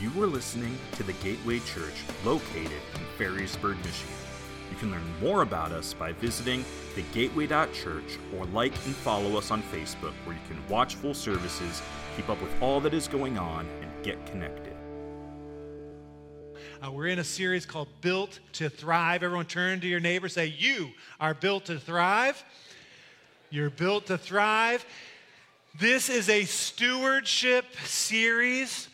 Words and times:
You 0.00 0.22
are 0.22 0.28
listening 0.28 0.78
to 0.92 1.02
the 1.02 1.12
Gateway 1.14 1.58
Church 1.58 2.04
located 2.24 2.70
in 2.70 3.00
Ferrysburg, 3.18 3.78
Michigan. 3.78 4.14
You 4.70 4.76
can 4.76 4.92
learn 4.92 5.02
more 5.20 5.42
about 5.42 5.72
us 5.72 5.92
by 5.92 6.12
visiting 6.12 6.64
thegateway.church 6.94 8.18
or 8.36 8.44
like 8.46 8.74
and 8.86 8.94
follow 8.94 9.36
us 9.36 9.50
on 9.50 9.60
Facebook 9.64 10.12
where 10.24 10.36
you 10.36 10.42
can 10.48 10.64
watch 10.68 10.94
full 10.94 11.14
services, 11.14 11.82
keep 12.14 12.28
up 12.28 12.40
with 12.40 12.62
all 12.62 12.78
that 12.82 12.94
is 12.94 13.08
going 13.08 13.38
on, 13.38 13.66
and 13.80 13.90
get 14.04 14.24
connected. 14.26 14.72
Uh, 16.80 16.92
we're 16.92 17.08
in 17.08 17.18
a 17.18 17.24
series 17.24 17.66
called 17.66 17.88
Built 18.00 18.38
to 18.52 18.70
Thrive. 18.70 19.24
Everyone 19.24 19.46
turn 19.46 19.80
to 19.80 19.88
your 19.88 19.98
neighbor, 19.98 20.28
say, 20.28 20.46
You 20.46 20.90
are 21.18 21.34
built 21.34 21.64
to 21.64 21.80
thrive. 21.80 22.44
You're 23.50 23.70
built 23.70 24.06
to 24.06 24.16
thrive. 24.16 24.86
This 25.76 26.08
is 26.08 26.28
a 26.28 26.44
stewardship 26.44 27.64
series. 27.84 28.86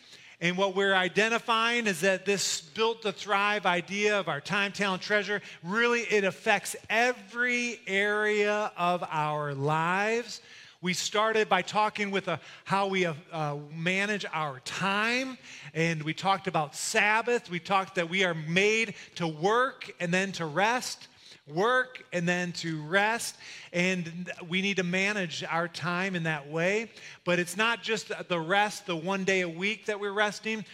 And 0.45 0.57
what 0.57 0.75
we're 0.75 0.93
identifying 0.93 1.87
is 1.87 2.01
that 2.01 2.23
this 2.23 2.61
built 2.61 3.01
to 3.01 3.11
thrive 3.11 3.65
idea 3.65 4.19
of 4.19 4.27
our 4.27 4.39
time, 4.39 4.71
talent, 4.71 5.01
treasure, 5.01 5.41
really 5.63 6.01
it 6.01 6.23
affects 6.23 6.75
every 6.87 7.79
area 7.87 8.71
of 8.77 9.03
our 9.09 9.55
lives. 9.55 10.41
We 10.83 10.93
started 10.93 11.49
by 11.49 11.63
talking 11.63 12.11
with 12.11 12.27
a, 12.27 12.33
uh, 12.33 12.37
how 12.63 12.85
we 12.85 13.07
uh, 13.07 13.55
manage 13.75 14.23
our 14.31 14.59
time, 14.59 15.39
and 15.73 16.03
we 16.03 16.13
talked 16.13 16.45
about 16.45 16.75
Sabbath. 16.75 17.49
We 17.49 17.59
talked 17.59 17.95
that 17.95 18.07
we 18.07 18.23
are 18.23 18.35
made 18.35 18.93
to 19.15 19.25
work 19.25 19.91
and 19.99 20.13
then 20.13 20.31
to 20.33 20.45
rest 20.45 21.07
work 21.47 22.03
and 22.11 22.27
then 22.27 22.51
to 22.53 22.81
rest. 22.83 23.35
And 23.71 24.31
we 24.47 24.61
need 24.61 24.77
to 24.77 24.83
manage 24.83 25.43
our 25.43 25.67
time 25.67 26.15
in 26.15 26.23
that 26.23 26.49
way. 26.49 26.91
But 27.23 27.39
it's 27.39 27.57
not 27.57 27.83
just 27.83 28.11
the 28.27 28.39
rest, 28.39 28.85
the 28.85 28.95
one 28.95 29.23
day 29.23 29.41
a 29.41 29.49
week 29.49 29.85
that 29.85 29.99
we're 29.99 30.11
resting. 30.11 30.65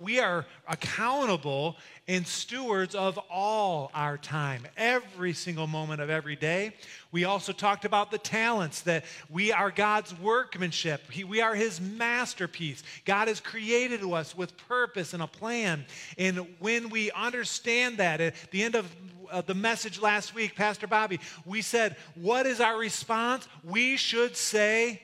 We 0.00 0.18
are 0.18 0.46
accountable 0.66 1.76
and 2.08 2.26
stewards 2.26 2.94
of 2.94 3.18
all 3.30 3.90
our 3.94 4.18
time, 4.18 4.66
every 4.76 5.32
single 5.32 5.66
moment 5.66 6.00
of 6.00 6.10
every 6.10 6.36
day. 6.36 6.74
We 7.12 7.24
also 7.24 7.52
talked 7.52 7.84
about 7.84 8.10
the 8.10 8.18
talents 8.18 8.80
that 8.82 9.04
we 9.30 9.52
are 9.52 9.70
God's 9.70 10.18
workmanship. 10.18 11.10
He, 11.10 11.22
we 11.24 11.40
are 11.40 11.54
His 11.54 11.80
masterpiece. 11.80 12.82
God 13.04 13.28
has 13.28 13.40
created 13.40 14.02
us 14.02 14.36
with 14.36 14.56
purpose 14.68 15.14
and 15.14 15.22
a 15.22 15.26
plan. 15.26 15.84
And 16.18 16.46
when 16.58 16.90
we 16.90 17.10
understand 17.12 17.98
that, 17.98 18.20
at 18.20 18.34
the 18.50 18.62
end 18.62 18.74
of 18.74 18.90
uh, 19.30 19.40
the 19.40 19.54
message 19.54 20.00
last 20.00 20.34
week, 20.34 20.54
Pastor 20.54 20.86
Bobby, 20.86 21.20
we 21.44 21.62
said, 21.62 21.96
What 22.14 22.46
is 22.46 22.60
our 22.60 22.78
response? 22.78 23.48
We 23.62 23.96
should 23.96 24.36
say 24.36 25.02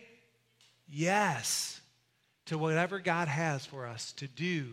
yes 0.88 1.80
to 2.46 2.58
whatever 2.58 2.98
God 2.98 3.28
has 3.28 3.64
for 3.64 3.86
us 3.86 4.12
to 4.12 4.26
do, 4.26 4.66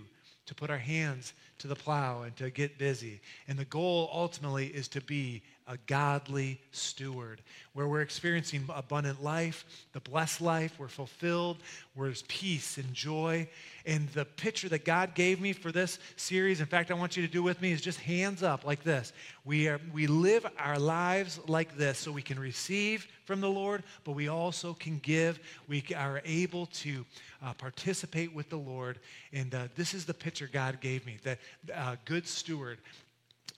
to 0.47 0.55
put 0.55 0.69
our 0.69 0.77
hands 0.77 1.33
to 1.59 1.67
the 1.67 1.75
plow 1.75 2.23
and 2.23 2.35
to 2.37 2.49
get 2.49 2.77
busy. 2.77 3.21
And 3.47 3.57
the 3.57 3.65
goal 3.65 4.09
ultimately 4.13 4.67
is 4.67 4.87
to 4.89 5.01
be 5.01 5.43
a 5.67 5.77
godly 5.85 6.59
steward, 6.71 7.41
where 7.73 7.87
we're 7.87 8.01
experiencing 8.01 8.63
abundant 8.73 9.21
life, 9.21 9.65
the 9.91 9.99
blessed 9.99 10.39
life, 10.39 10.73
we're 10.79 10.87
fulfilled, 10.87 11.57
where 11.93 12.07
there's 12.07 12.23
peace 12.23 12.77
and 12.77 12.93
joy. 12.93 13.47
And 13.85 14.07
the 14.09 14.25
picture 14.25 14.69
that 14.69 14.85
God 14.85 15.13
gave 15.13 15.41
me 15.41 15.51
for 15.53 15.71
this 15.71 15.99
series, 16.15 16.61
in 16.61 16.67
fact, 16.67 16.89
I 16.89 16.93
want 16.93 17.17
you 17.17 17.25
to 17.25 17.31
do 17.31 17.43
with 17.43 17.61
me, 17.61 17.71
is 17.71 17.81
just 17.81 17.99
hands 17.99 18.43
up 18.43 18.65
like 18.65 18.83
this. 18.83 19.11
We, 19.43 19.67
are, 19.67 19.81
we 19.93 20.07
live 20.07 20.45
our 20.57 20.79
lives 20.79 21.39
like 21.47 21.77
this 21.77 21.99
so 21.99 22.11
we 22.11 22.21
can 22.21 22.39
receive 22.39 23.07
from 23.25 23.41
the 23.41 23.49
Lord, 23.49 23.83
but 24.05 24.13
we 24.13 24.29
also 24.29 24.73
can 24.73 24.99
give. 24.99 25.39
We 25.67 25.83
are 25.95 26.21
able 26.23 26.67
to 26.67 27.05
uh, 27.43 27.53
participate 27.53 28.33
with 28.33 28.49
the 28.49 28.57
Lord. 28.57 28.99
And 29.33 29.53
uh, 29.53 29.67
this 29.75 29.93
is 29.93 30.05
the 30.05 30.13
picture 30.13 30.49
God 30.51 30.79
gave 30.79 31.05
me 31.05 31.17
that 31.23 31.39
a 31.69 31.79
uh, 31.79 31.95
good 32.05 32.25
steward, 32.25 32.77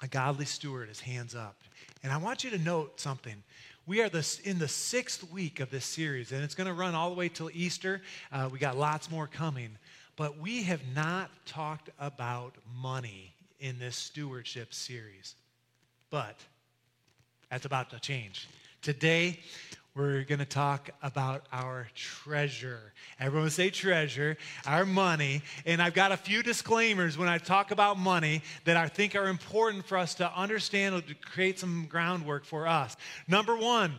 a 0.02 0.08
godly 0.08 0.46
steward, 0.46 0.90
is 0.90 1.00
hands 1.00 1.36
up. 1.36 1.56
And 2.04 2.12
I 2.12 2.18
want 2.18 2.44
you 2.44 2.50
to 2.52 2.58
note 2.58 3.00
something. 3.00 3.44
We 3.86 4.02
are 4.02 4.10
in 4.44 4.60
the 4.60 4.68
sixth 4.68 5.32
week 5.32 5.60
of 5.60 5.72
this 5.72 5.86
series, 5.86 6.32
and 6.32 6.44
it's 6.44 6.56
going 6.56 6.68
to 6.68 6.74
run 6.74 6.96
all 6.96 7.10
the 7.10 7.16
way 7.16 7.28
till 7.28 7.50
Easter. 7.54 8.02
Uh, 8.32 8.50
we 8.52 8.60
got 8.60 8.78
lots 8.78 9.10
more 9.10 9.28
coming. 9.28 9.72
But 10.16 10.38
we 10.38 10.64
have 10.64 10.82
not 10.94 11.32
talked 11.46 11.90
about 11.98 12.56
money 12.76 13.34
in 13.60 13.80
this 13.80 13.96
stewardship 13.96 14.74
series. 14.74 15.36
But 16.10 16.36
that's 17.50 17.66
about 17.66 17.90
to 17.92 18.00
change. 18.00 18.48
Today, 18.82 19.40
we're 19.96 20.24
going 20.24 20.40
to 20.40 20.46
talk 20.46 20.92
about 21.02 21.46
our 21.52 21.88
treasure. 21.96 22.94
Everyone 23.20 23.50
say 23.50 23.70
treasure, 23.70 24.38
our 24.66 24.86
money. 24.86 25.42
And 25.66 25.82
I've 25.82 25.94
got 25.94 26.12
a 26.12 26.18
few 26.18 26.44
disclaimers 26.44 27.18
when 27.18 27.28
I 27.28 27.38
talk 27.38 27.72
about 27.72 27.98
money 27.98 28.42
that 28.66 28.78
I 28.78 28.88
think 28.88 29.16
are 29.16 29.28
important 29.28 29.86
for 29.86 29.98
us 29.98 30.16
to 30.16 30.32
understand 30.38 30.96
or 30.96 31.02
to 31.02 31.16
create 31.16 31.60
some 31.60 31.88
groundwork 31.90 32.46
for 32.46 32.68
us. 32.68 32.96
Number 33.28 33.58
one, 33.58 33.98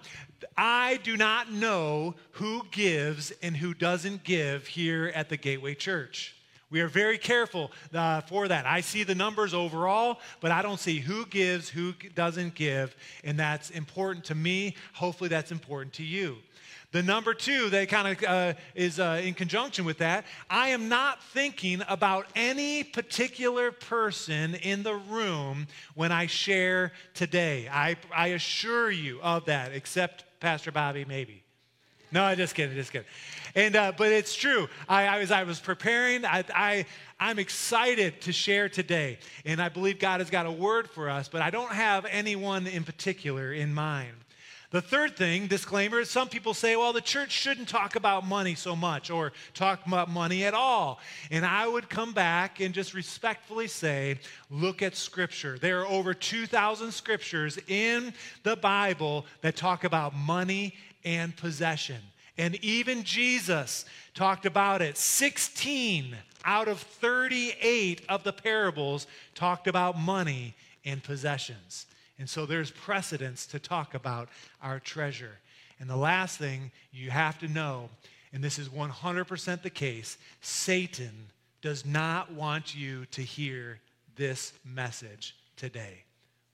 I 0.57 1.01
do 1.03 1.17
not 1.17 1.53
know 1.53 2.15
who 2.33 2.63
gives 2.71 3.33
and 3.43 3.57
who 3.57 3.75
doesn't 3.75 4.25
give 4.25 4.67
here 4.69 5.13
at 5.15 5.29
the 5.29 5.37
Gateway 5.37 5.75
Church. 5.75 6.35
We 6.71 6.81
are 6.81 6.89
very 6.89 7.19
careful 7.19 7.73
uh, 7.93 8.21
for 8.23 8.47
that. 8.47 8.65
I 8.65 8.81
see 8.81 9.03
the 9.03 9.15
numbers 9.15 9.55
overall, 9.55 10.21
but 10.41 10.53
I 10.53 10.63
don't 10.63 10.79
see 10.79 11.01
who 11.01 11.27
gives, 11.27 11.69
who 11.69 11.93
doesn't 12.15 12.55
give, 12.55 12.95
and 13.25 13.39
that's 13.39 13.71
important 13.71 14.25
to 14.27 14.35
me. 14.35 14.77
Hopefully, 14.93 15.29
that's 15.29 15.51
important 15.51 15.95
to 15.95 16.05
you. 16.05 16.37
The 16.93 17.03
number 17.03 17.35
two 17.35 17.71
that 17.71 17.89
kind 17.89 18.09
of 18.09 18.25
uh, 18.25 18.55
is 18.75 18.99
uh, 18.99 19.21
in 19.23 19.35
conjunction 19.35 19.85
with 19.85 19.99
that, 19.99 20.25
I 20.49 20.71
am 20.71 20.89
not 20.89 21.23
thinking 21.23 21.83
about 21.89 22.27
any 22.35 22.83
particular 22.83 23.71
person 23.71 24.57
in 24.57 24.83
the 24.83 24.95
room 24.95 25.69
when 25.95 26.11
I 26.11 26.27
share 26.27 26.91
today. 27.15 27.69
I, 27.71 27.97
I 28.15 28.29
assure 28.29 28.91
you 28.91 29.21
of 29.23 29.45
that, 29.45 29.73
except 29.73 30.25
Pastor 30.41 30.73
Bobby, 30.73 31.05
maybe. 31.05 31.45
No, 32.13 32.35
just 32.35 32.55
kidding, 32.55 32.75
just 32.75 32.93
kidding. 32.93 33.07
And 33.55 33.77
uh, 33.77 33.93
but 33.97 34.13
it's 34.13 34.35
true. 34.35 34.69
I, 34.89 35.07
I, 35.07 35.19
was 35.21 35.31
I 35.31 35.43
was 35.45 35.61
preparing. 35.61 36.25
I, 36.25 36.45
I 36.55 36.87
I'm 37.19 37.39
excited 37.39 38.21
to 38.23 38.33
share 38.33 38.69
today, 38.69 39.19
and 39.45 39.61
I 39.61 39.69
believe 39.69 39.99
God 39.99 40.21
has 40.21 40.31
got 40.31 40.47
a 40.47 40.51
word 40.51 40.89
for 40.89 41.11
us. 41.11 41.29
But 41.29 41.43
I 41.43 41.51
don't 41.51 41.73
have 41.73 42.07
anyone 42.07 42.67
in 42.67 42.85
particular 42.85 43.53
in 43.53 43.75
mind. 43.75 44.15
The 44.71 44.81
third 44.81 45.17
thing, 45.17 45.49
disclaimer, 45.49 45.99
is 45.99 46.11
some 46.11 46.29
people 46.29 46.55
say, 46.55 46.77
well, 46.77 46.93
the 46.93 47.01
church 47.01 47.33
shouldn't 47.33 47.69
talk 47.69 47.97
about 47.97 48.25
money 48.25 48.55
so 48.55 48.77
much 48.77 49.11
or 49.11 49.33
talk 49.53 49.85
about 49.85 50.09
money 50.09 50.45
at 50.45 50.55
all. 50.55 51.01
And 51.33 51.45
I 51.45 51.67
would 51.67 51.89
come 51.89 52.13
back 52.13 52.61
and 52.61 52.73
just 52.73 52.95
respectfully 52.95 53.67
say, 53.67 54.21
look 54.49 54.81
at 54.81 54.95
Scripture. 54.95 55.59
There 55.59 55.81
are 55.81 55.87
over 55.89 56.15
2,000 56.15 56.93
scriptures 56.93 57.59
in 57.67 58.15
the 58.45 58.55
Bible 58.55 59.27
that 59.41 59.57
talk 59.57 59.83
about 59.83 60.15
money 60.15 60.77
and 61.05 61.37
possession. 61.37 62.01
And 62.39 62.55
even 62.65 63.03
Jesus 63.03 63.85
talked 64.15 64.47
about 64.47 64.83
it. 64.83 64.97
16 64.97 66.17
out 66.45 66.69
of 66.69 66.79
38 66.79 68.03
of 68.09 68.23
the 68.23 68.33
parables 68.33 69.09
talked 69.35 69.67
about 69.67 69.99
money 69.99 70.55
and 70.85 71.03
possessions. 71.03 71.87
And 72.21 72.29
so 72.29 72.45
there's 72.45 72.71
precedence 72.71 73.47
to 73.47 73.59
talk 73.59 73.95
about 73.95 74.29
our 74.63 74.79
treasure. 74.79 75.39
And 75.81 75.89
the 75.89 75.97
last 75.97 76.37
thing 76.37 76.71
you 76.93 77.11
have 77.11 77.39
to 77.39 77.49
know, 77.49 77.89
and 78.33 78.45
this 78.45 78.59
is 78.59 78.69
100% 78.69 79.63
the 79.63 79.71
case 79.71 80.19
Satan 80.43 81.29
does 81.63 81.87
not 81.87 82.31
want 82.31 82.77
you 82.77 83.07
to 83.07 83.23
hear 83.23 83.81
this 84.17 84.53
message 84.67 85.35
today. 85.57 86.05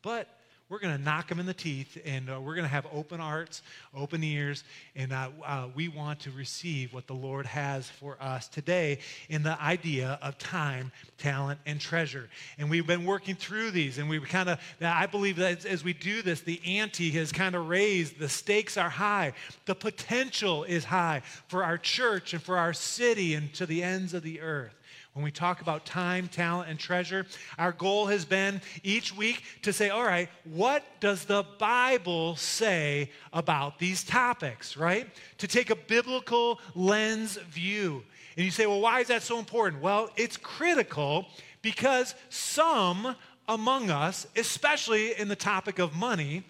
But 0.02 0.28
we're 0.68 0.80
going 0.80 0.96
to 0.96 1.02
knock 1.02 1.28
them 1.28 1.38
in 1.38 1.46
the 1.46 1.54
teeth 1.54 1.96
and 2.04 2.28
uh, 2.28 2.40
we're 2.40 2.54
going 2.54 2.64
to 2.64 2.70
have 2.70 2.86
open 2.92 3.20
hearts, 3.20 3.62
open 3.94 4.24
ears, 4.24 4.64
and 4.96 5.12
uh, 5.12 5.28
uh, 5.44 5.68
we 5.74 5.88
want 5.88 6.18
to 6.20 6.30
receive 6.32 6.92
what 6.92 7.06
the 7.06 7.14
Lord 7.14 7.46
has 7.46 7.88
for 7.88 8.16
us 8.20 8.48
today 8.48 8.98
in 9.28 9.42
the 9.42 9.60
idea 9.62 10.18
of 10.22 10.38
time, 10.38 10.90
talent, 11.18 11.60
and 11.66 11.80
treasure. 11.80 12.28
And 12.58 12.68
we've 12.68 12.86
been 12.86 13.04
working 13.04 13.36
through 13.36 13.70
these, 13.70 13.98
and 13.98 14.08
we 14.08 14.18
kind 14.20 14.48
of, 14.48 14.58
I 14.80 15.06
believe 15.06 15.36
that 15.36 15.64
as 15.64 15.84
we 15.84 15.92
do 15.92 16.20
this, 16.22 16.40
the 16.40 16.60
ante 16.66 17.10
has 17.12 17.30
kind 17.30 17.54
of 17.54 17.68
raised, 17.68 18.18
the 18.18 18.28
stakes 18.28 18.76
are 18.76 18.90
high, 18.90 19.34
the 19.66 19.74
potential 19.74 20.64
is 20.64 20.84
high 20.84 21.22
for 21.46 21.62
our 21.62 21.78
church 21.78 22.32
and 22.32 22.42
for 22.42 22.58
our 22.58 22.72
city 22.72 23.34
and 23.34 23.52
to 23.54 23.66
the 23.66 23.82
ends 23.82 24.14
of 24.14 24.22
the 24.22 24.40
earth 24.40 24.75
when 25.16 25.24
we 25.24 25.30
talk 25.30 25.62
about 25.62 25.86
time, 25.86 26.28
talent, 26.28 26.68
and 26.68 26.78
treasure, 26.78 27.24
our 27.56 27.72
goal 27.72 28.04
has 28.04 28.26
been 28.26 28.60
each 28.82 29.16
week 29.16 29.42
to 29.62 29.72
say, 29.72 29.88
all 29.88 30.04
right, 30.04 30.28
what 30.44 30.84
does 31.00 31.24
the 31.24 31.42
Bible 31.58 32.36
say 32.36 33.10
about 33.32 33.78
these 33.78 34.04
topics, 34.04 34.76
right? 34.76 35.08
To 35.38 35.48
take 35.48 35.70
a 35.70 35.74
biblical 35.74 36.60
lens 36.74 37.38
view. 37.48 38.02
And 38.36 38.44
you 38.44 38.50
say, 38.50 38.66
well, 38.66 38.82
why 38.82 39.00
is 39.00 39.08
that 39.08 39.22
so 39.22 39.38
important? 39.38 39.82
Well, 39.82 40.10
it's 40.16 40.36
critical 40.36 41.24
because 41.62 42.14
some 42.28 43.16
among 43.48 43.88
us, 43.88 44.26
especially 44.36 45.18
in 45.18 45.28
the 45.28 45.36
topic 45.36 45.78
of 45.78 45.96
money, 45.96 46.42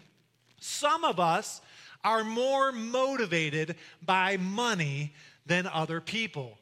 some 0.59 1.05
of 1.05 1.21
us 1.21 1.61
are 2.03 2.25
more 2.25 2.73
motivated 2.73 3.77
by 4.05 4.39
money 4.39 5.15
than 5.47 5.69
other 5.69 6.01
people. 6.01 6.59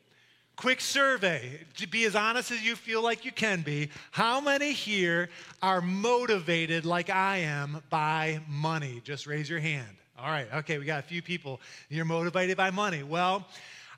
Quick 0.56 0.80
survey, 0.80 1.60
to 1.76 1.88
be 1.88 2.04
as 2.04 2.14
honest 2.14 2.50
as 2.52 2.62
you 2.62 2.76
feel 2.76 3.02
like 3.02 3.24
you 3.24 3.32
can 3.32 3.62
be. 3.62 3.90
How 4.12 4.40
many 4.40 4.72
here 4.72 5.28
are 5.60 5.80
motivated 5.80 6.84
like 6.84 7.10
I 7.10 7.38
am 7.38 7.82
by 7.90 8.40
money? 8.48 9.02
Just 9.04 9.26
raise 9.26 9.50
your 9.50 9.58
hand. 9.58 9.96
All 10.16 10.30
right, 10.30 10.46
okay, 10.54 10.78
we 10.78 10.84
got 10.84 11.00
a 11.00 11.06
few 11.06 11.22
people. 11.22 11.60
You're 11.88 12.04
motivated 12.04 12.56
by 12.56 12.70
money. 12.70 13.02
Well, 13.02 13.46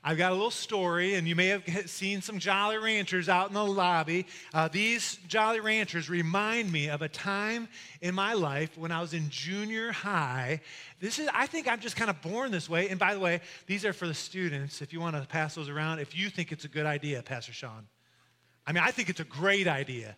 I've 0.03 0.17
got 0.17 0.31
a 0.31 0.35
little 0.35 0.51
story, 0.51 1.15
and 1.15 1.27
you 1.27 1.35
may 1.35 1.47
have 1.47 1.63
seen 1.89 2.21
some 2.21 2.39
Jolly 2.39 2.77
Ranchers 2.77 3.29
out 3.29 3.47
in 3.47 3.53
the 3.53 3.65
lobby. 3.65 4.25
Uh, 4.53 4.67
these 4.67 5.17
Jolly 5.27 5.59
Ranchers 5.59 6.09
remind 6.09 6.71
me 6.71 6.89
of 6.89 7.01
a 7.01 7.09
time 7.09 7.67
in 8.01 8.13
my 8.13 8.33
life 8.33 8.77
when 8.77 8.91
I 8.91 9.01
was 9.01 9.13
in 9.13 9.29
junior 9.29 9.91
high. 9.91 10.61
This 10.99 11.19
is, 11.19 11.27
I 11.33 11.47
think 11.47 11.67
I'm 11.67 11.79
just 11.79 11.95
kind 11.95 12.09
of 12.09 12.21
born 12.21 12.51
this 12.51 12.69
way. 12.69 12.89
And 12.89 12.99
by 12.99 13.13
the 13.13 13.19
way, 13.19 13.41
these 13.65 13.85
are 13.85 13.93
for 13.93 14.07
the 14.07 14.13
students. 14.13 14.81
If 14.81 14.93
you 14.93 14.99
want 14.99 15.15
to 15.15 15.27
pass 15.27 15.55
those 15.55 15.69
around, 15.69 15.99
if 15.99 16.15
you 16.17 16.29
think 16.29 16.51
it's 16.51 16.65
a 16.65 16.69
good 16.69 16.85
idea, 16.85 17.21
Pastor 17.21 17.53
Sean. 17.53 17.87
I 18.65 18.73
mean, 18.73 18.83
I 18.83 18.91
think 18.91 19.09
it's 19.09 19.19
a 19.19 19.25
great 19.25 19.67
idea. 19.67 20.15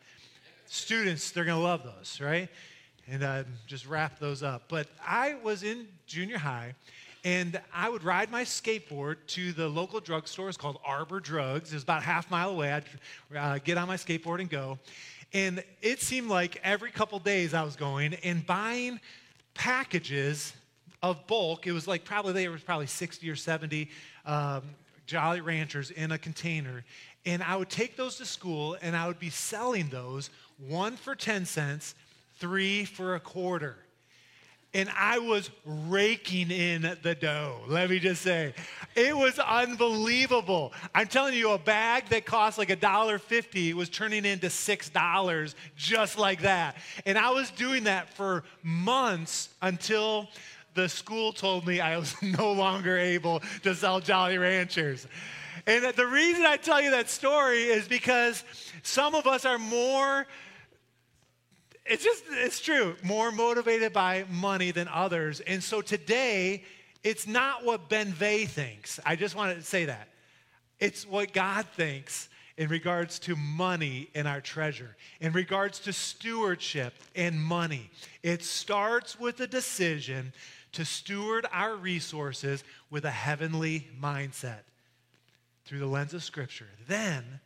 Students, 0.65 1.31
they're 1.31 1.45
going 1.45 1.57
to 1.57 1.63
love 1.63 1.83
those, 1.83 2.19
right? 2.21 2.49
And 3.07 3.23
uh, 3.23 3.43
just 3.65 3.87
wrap 3.87 4.19
those 4.19 4.43
up. 4.43 4.63
But 4.69 4.87
I 5.05 5.35
was 5.43 5.63
in 5.63 5.87
junior 6.05 6.37
high 6.37 6.75
and 7.23 7.59
I 7.73 7.89
would 7.89 8.03
ride 8.03 8.31
my 8.31 8.43
skateboard 8.43 9.17
to 9.27 9.51
the 9.51 9.67
local 9.67 9.99
drugstore. 9.99 10.47
It's 10.47 10.57
called 10.57 10.79
Arbor 10.85 11.19
Drugs. 11.19 11.71
It 11.71 11.75
was 11.75 11.83
about 11.83 12.03
half 12.03 12.31
mile 12.31 12.51
away. 12.51 12.71
I'd 12.71 12.85
uh, 13.35 13.59
get 13.63 13.77
on 13.77 13.87
my 13.87 13.97
skateboard 13.97 14.39
and 14.39 14.49
go. 14.49 14.79
And 15.33 15.63
it 15.81 16.01
seemed 16.01 16.29
like 16.29 16.59
every 16.63 16.91
couple 16.91 17.19
days 17.19 17.53
I 17.53 17.63
was 17.63 17.75
going 17.75 18.15
and 18.15 18.45
buying 18.45 18.99
packages 19.53 20.53
of 21.03 21.27
bulk. 21.27 21.67
It 21.67 21.71
was 21.71 21.87
like 21.87 22.05
probably 22.05 22.33
there 22.33 22.51
was 22.51 22.61
probably 22.61 22.87
60 22.87 23.29
or 23.29 23.35
70 23.35 23.89
um, 24.25 24.63
Jolly 25.05 25.41
Ranchers 25.41 25.91
in 25.91 26.11
a 26.11 26.17
container. 26.17 26.83
And 27.25 27.43
I 27.43 27.57
would 27.57 27.69
take 27.69 27.95
those 27.95 28.15
to 28.17 28.25
school 28.25 28.77
and 28.81 28.95
I 28.95 29.07
would 29.07 29.19
be 29.19 29.29
selling 29.29 29.89
those 29.89 30.29
one 30.57 30.95
for 30.95 31.15
10 31.15 31.45
cents, 31.45 31.95
three 32.37 32.85
for 32.85 33.15
a 33.15 33.19
quarter 33.19 33.77
and 34.73 34.89
I 34.95 35.17
was 35.17 35.49
raking 35.65 36.51
in 36.51 36.95
the 37.01 37.15
dough. 37.15 37.61
Let 37.67 37.89
me 37.89 37.97
just 37.99 38.21
say, 38.21 38.53
it 38.95 39.17
was 39.17 39.39
unbelievable. 39.39 40.73
I'm 40.93 41.07
telling 41.07 41.33
you, 41.33 41.51
a 41.51 41.57
bag 41.57 42.09
that 42.09 42.25
cost 42.25 42.57
like 42.57 42.69
a 42.69 42.75
dollar 42.75 43.17
fifty 43.17 43.73
was 43.73 43.89
turning 43.89 44.25
into 44.25 44.49
six 44.49 44.89
dollars 44.89 45.55
just 45.75 46.19
like 46.19 46.41
that. 46.41 46.77
And 47.05 47.17
I 47.17 47.31
was 47.31 47.49
doing 47.51 47.85
that 47.85 48.13
for 48.13 48.43
months 48.61 49.49
until 49.61 50.29
the 50.75 50.87
school 50.87 51.33
told 51.33 51.65
me 51.65 51.79
I 51.79 51.97
was 51.97 52.15
no 52.21 52.51
longer 52.51 52.97
able 52.97 53.41
to 53.63 53.73
sell 53.73 53.99
Jolly 53.99 54.37
Ranchers. 54.37 55.07
And 55.65 55.93
the 55.95 56.05
reason 56.05 56.45
I 56.45 56.57
tell 56.57 56.81
you 56.81 56.91
that 56.91 57.09
story 57.09 57.63
is 57.63 57.87
because 57.87 58.43
some 58.83 59.13
of 59.13 59.27
us 59.27 59.45
are 59.45 59.59
more 59.59 60.25
it's 61.89 62.03
just, 62.03 62.23
it's 62.29 62.59
true, 62.59 62.95
more 63.03 63.31
motivated 63.31 63.91
by 63.91 64.25
money 64.29 64.71
than 64.71 64.87
others. 64.87 65.39
And 65.41 65.63
so 65.63 65.81
today, 65.81 66.63
it's 67.03 67.25
not 67.27 67.65
what 67.65 67.89
Ben 67.89 68.13
Vegh 68.13 68.47
thinks. 68.47 68.99
I 69.05 69.15
just 69.15 69.35
want 69.35 69.57
to 69.57 69.63
say 69.63 69.85
that. 69.85 70.07
It's 70.79 71.05
what 71.05 71.33
God 71.33 71.65
thinks 71.75 72.29
in 72.57 72.69
regards 72.69 73.19
to 73.19 73.35
money 73.35 74.09
and 74.13 74.27
our 74.27 74.41
treasure, 74.41 74.95
in 75.19 75.31
regards 75.31 75.79
to 75.79 75.93
stewardship 75.93 76.93
and 77.15 77.41
money. 77.41 77.89
It 78.21 78.43
starts 78.43 79.19
with 79.19 79.39
a 79.39 79.47
decision 79.47 80.33
to 80.73 80.85
steward 80.85 81.47
our 81.51 81.75
resources 81.75 82.63
with 82.91 83.05
a 83.05 83.11
heavenly 83.11 83.87
mindset 83.99 84.59
through 85.65 85.79
the 85.79 85.85
lens 85.87 86.13
of 86.13 86.23
Scripture. 86.23 86.67
Then, 86.87 87.39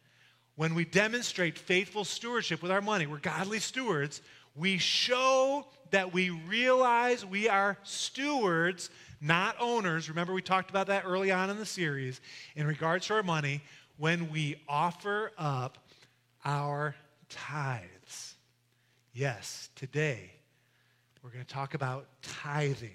when 0.55 0.75
we 0.75 0.85
demonstrate 0.85 1.57
faithful 1.57 2.03
stewardship 2.03 2.61
with 2.61 2.71
our 2.71 2.81
money, 2.81 3.07
we're 3.07 3.17
godly 3.17 3.59
stewards, 3.59 4.21
we 4.55 4.77
show 4.77 5.65
that 5.91 6.13
we 6.13 6.29
realize 6.29 7.25
we 7.25 7.49
are 7.49 7.77
stewards, 7.83 8.89
not 9.19 9.55
owners. 9.59 10.09
Remember, 10.09 10.33
we 10.33 10.41
talked 10.41 10.69
about 10.69 10.87
that 10.87 11.05
early 11.05 11.31
on 11.31 11.49
in 11.49 11.57
the 11.57 11.65
series 11.65 12.21
in 12.55 12.67
regards 12.67 13.07
to 13.07 13.15
our 13.15 13.23
money 13.23 13.61
when 13.97 14.29
we 14.31 14.57
offer 14.67 15.31
up 15.37 15.77
our 16.45 16.95
tithes. 17.29 18.35
Yes, 19.13 19.69
today 19.75 20.31
we're 21.23 21.29
going 21.29 21.45
to 21.45 21.53
talk 21.53 21.73
about 21.73 22.07
tithing. 22.21 22.89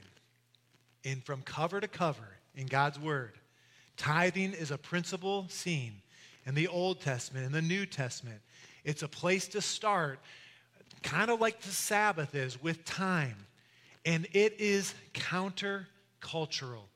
And 1.05 1.25
from 1.25 1.43
cover 1.43 1.81
to 1.81 1.88
cover 1.88 2.37
in 2.55 2.66
God's 2.66 2.99
Word, 2.99 3.38
tithing 3.96 4.52
is 4.52 4.70
a 4.70 4.78
principle 4.78 5.46
seen 5.49 6.02
in 6.49 6.55
the 6.55 6.67
Old 6.67 7.00
Testament, 7.00 7.45
and 7.45 7.55
the 7.55 7.61
New 7.61 7.85
Testament. 7.85 8.41
It's 8.83 9.03
a 9.03 9.09
place 9.09 9.49
to 9.49 9.61
start 9.61 10.19
kind 11.03 11.31
of 11.31 11.41
like 11.41 11.61
the 11.61 11.71
Sabbath 11.71 12.35
is 12.35 12.61
with 12.62 12.85
time. 12.87 13.37
And 14.06 14.27
it 14.33 14.59
is 14.59 14.95
countercultural. 15.12 16.87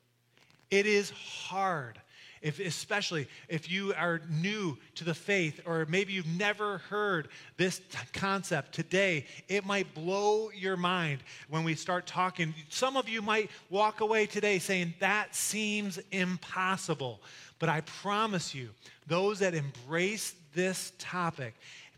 It 0.71 0.87
is 0.87 1.11
hard. 1.11 1.99
If, 2.41 2.59
especially 2.59 3.27
if 3.47 3.71
you 3.71 3.93
are 3.93 4.21
new 4.27 4.77
to 4.95 5.05
the 5.05 5.13
faith 5.13 5.61
or 5.65 5.85
maybe 5.87 6.11
you've 6.11 6.27
never 6.27 6.79
heard 6.79 7.29
this 7.55 7.77
t- 7.77 7.85
concept 8.11 8.73
today, 8.73 9.27
it 9.47 9.65
might 9.65 9.93
blow 9.93 10.49
your 10.49 10.75
mind 10.75 11.21
when 11.47 11.63
we 11.63 11.75
start 11.75 12.05
talking. 12.05 12.53
Some 12.67 12.97
of 12.97 13.07
you 13.07 13.21
might 13.21 13.49
walk 13.69 14.01
away 14.01 14.25
today 14.25 14.59
saying, 14.59 14.95
That 14.99 15.35
seems 15.35 15.99
impossible. 16.11 17.21
But 17.63 17.69
I 17.69 17.79
promise 17.79 18.53
you, 18.53 18.71
those 19.07 19.39
that 19.39 19.53
embrace 19.53 20.35
this 20.53 20.91
topic 20.99 21.53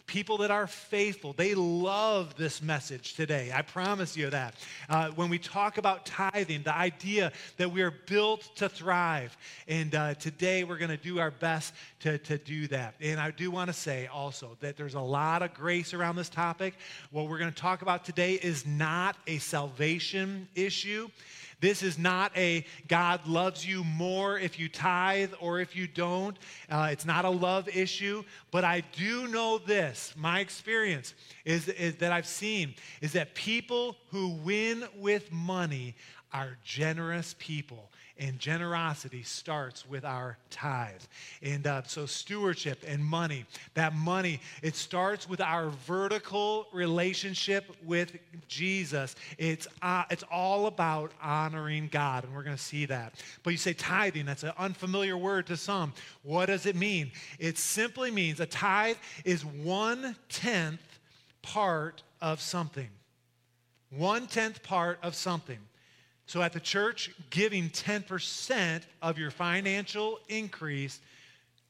people 0.05 0.37
that 0.37 0.51
are 0.51 0.67
faithful. 0.67 1.33
They 1.33 1.55
love 1.55 2.35
this 2.35 2.61
message 2.61 3.15
today. 3.15 3.51
I 3.51 3.63
promise 3.63 4.15
you 4.15 4.29
that. 4.29 4.53
Uh, 4.87 5.09
when 5.15 5.29
we 5.29 5.39
talk 5.39 5.79
about 5.79 6.05
tithing, 6.05 6.61
the 6.61 6.75
idea 6.75 7.31
that 7.57 7.71
we 7.71 7.81
are 7.81 7.89
built 8.05 8.55
to 8.57 8.69
thrive. 8.69 9.35
And 9.67 9.95
uh, 9.95 10.13
today 10.13 10.63
we're 10.63 10.77
going 10.77 10.95
to 10.95 10.97
do 10.97 11.19
our 11.19 11.31
best 11.31 11.73
to, 12.01 12.19
to 12.19 12.37
do 12.37 12.67
that. 12.67 12.93
And 13.01 13.19
I 13.19 13.31
do 13.31 13.49
want 13.49 13.69
to 13.69 13.73
say 13.73 14.05
also 14.05 14.57
that 14.59 14.77
there's 14.77 14.93
a 14.93 15.01
lot 15.01 15.41
of 15.41 15.55
grace 15.55 15.95
around 15.95 16.15
this 16.15 16.29
topic. 16.29 16.75
What 17.09 17.27
we're 17.27 17.39
going 17.39 17.51
to 17.51 17.59
talk 17.59 17.81
about 17.81 18.05
today 18.05 18.33
is 18.33 18.65
not 18.65 19.15
a 19.25 19.39
salvation 19.39 20.47
issue. 20.53 21.09
This 21.65 21.81
is 21.81 21.97
not 21.97 22.31
a 22.37 22.63
God 22.87 23.25
loves 23.25 23.65
you 23.65 23.83
more 23.83 24.37
if 24.37 24.59
you 24.59 24.69
tithe 24.69 25.33
or 25.39 25.59
if 25.59 25.75
you 25.75 25.87
don't. 25.87 26.37
Uh, 26.69 26.89
it's 26.91 27.07
not 27.07 27.25
a 27.25 27.29
love 27.31 27.67
issue. 27.67 28.23
But 28.51 28.63
I 28.63 28.83
do 28.91 29.27
know 29.29 29.57
this 29.57 30.13
my 30.15 30.41
experience 30.41 31.15
is, 31.43 31.67
is 31.67 31.95
that 31.95 32.11
I've 32.11 32.27
seen 32.27 32.75
is 33.01 33.13
that 33.13 33.33
people 33.33 33.97
who 34.11 34.35
win 34.43 34.85
with 34.95 35.31
money 35.31 35.95
are 36.31 36.55
generous 36.63 37.33
people 37.39 37.89
and 38.17 38.39
generosity 38.39 39.23
starts 39.23 39.87
with 39.87 40.05
our 40.05 40.37
tithe. 40.49 41.01
And 41.41 41.67
uh, 41.67 41.83
so, 41.83 42.05
stewardship 42.05 42.83
and 42.87 43.03
money, 43.03 43.45
that 43.73 43.93
money, 43.93 44.39
it 44.61 44.75
starts 44.75 45.27
with 45.27 45.41
our 45.41 45.69
vertical 45.85 46.67
relationship 46.73 47.65
with 47.83 48.17
Jesus. 48.47 49.15
It's, 49.37 49.67
uh, 49.81 50.03
it's 50.09 50.23
all 50.31 50.67
about 50.67 51.11
honoring 51.21 51.89
God, 51.91 52.23
and 52.23 52.33
we're 52.33 52.43
going 52.43 52.55
to 52.55 52.61
see 52.61 52.85
that. 52.85 53.15
But 53.43 53.51
you 53.51 53.57
say 53.57 53.73
tithing, 53.73 54.25
that's 54.25 54.43
an 54.43 54.53
unfamiliar 54.57 55.17
word 55.17 55.47
to 55.47 55.57
some. 55.57 55.93
What 56.23 56.45
does 56.47 56.65
it 56.65 56.75
mean? 56.75 57.11
It 57.37 57.57
simply 57.57 58.11
means 58.11 58.39
a 58.39 58.45
tithe 58.45 58.97
is 59.25 59.43
one 59.43 60.15
tenth 60.29 60.81
part 61.41 62.01
of 62.21 62.39
something. 62.39 62.89
One 63.89 64.27
tenth 64.27 64.63
part 64.63 64.99
of 65.03 65.15
something. 65.15 65.59
So 66.27 66.41
at 66.41 66.53
the 66.53 66.59
church, 66.59 67.11
giving 67.29 67.69
10% 67.69 68.81
of 69.01 69.17
your 69.17 69.31
financial 69.31 70.19
increase, 70.27 70.99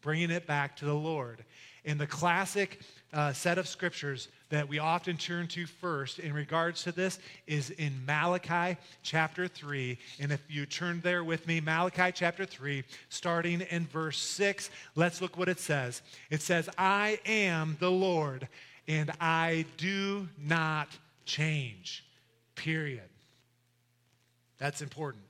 bringing 0.02 0.32
it 0.32 0.48
back 0.48 0.78
to 0.78 0.86
the 0.86 0.94
Lord. 0.94 1.44
In 1.84 1.98
the 1.98 2.08
classic 2.08 2.80
uh, 3.14 3.32
set 3.34 3.58
of 3.58 3.68
scriptures 3.68 4.30
that 4.50 4.68
we 4.68 4.80
often 4.80 5.18
turn 5.18 5.48
to 5.48 5.66
first 5.66 6.20
in 6.20 6.34
regards 6.34 6.84
to 6.84 6.92
this 6.92 7.20
is 7.48 7.70
in 7.72 7.94
Malachi 8.06 8.78
chapter 9.04 9.48
3. 9.48 9.98
And 10.20 10.32
if 10.32 10.42
you 10.50 10.66
turn 10.66 11.02
there 11.02 11.24
with 11.24 11.48
me, 11.48 11.60
Malachi 11.60 12.12
chapter 12.14 12.46
3, 12.46 12.84
starting 13.10 13.62
in 13.62 13.86
verse 13.88 14.18
6, 14.18 14.70
let's 14.96 15.22
look 15.22 15.38
what 15.38 15.50
it 15.50 15.60
says. 15.60 16.02
It 16.30 16.42
says, 16.42 16.70
I 16.78 17.20
am 17.26 17.78
the 17.80 17.92
Lord, 17.92 18.48
and 18.88 19.12
I 19.20 19.66
do 19.78 20.28
not 20.38 20.90
change. 21.26 22.06
Period. 22.56 23.10
That's 24.58 24.82
important. 24.82 25.24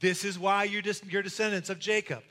This 0.00 0.24
is 0.24 0.38
why 0.38 0.64
your, 0.64 0.82
your 1.08 1.22
descendants 1.22 1.70
of 1.70 1.78
Jacob 1.78 2.22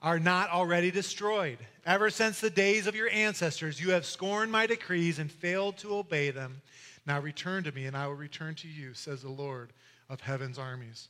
are 0.00 0.18
not 0.18 0.50
already 0.50 0.90
destroyed. 0.90 1.58
Ever 1.84 2.10
since 2.10 2.40
the 2.40 2.50
days 2.50 2.86
of 2.86 2.94
your 2.94 3.10
ancestors, 3.10 3.80
you 3.80 3.90
have 3.90 4.06
scorned 4.06 4.52
my 4.52 4.66
decrees 4.66 5.18
and 5.18 5.30
failed 5.30 5.78
to 5.78 5.96
obey 5.96 6.30
them. 6.30 6.60
Now 7.06 7.20
return 7.20 7.64
to 7.64 7.72
me, 7.72 7.86
and 7.86 7.96
I 7.96 8.06
will 8.06 8.14
return 8.14 8.54
to 8.56 8.68
you, 8.68 8.94
says 8.94 9.22
the 9.22 9.30
Lord 9.30 9.72
of 10.08 10.20
heaven's 10.20 10.58
armies. 10.58 11.08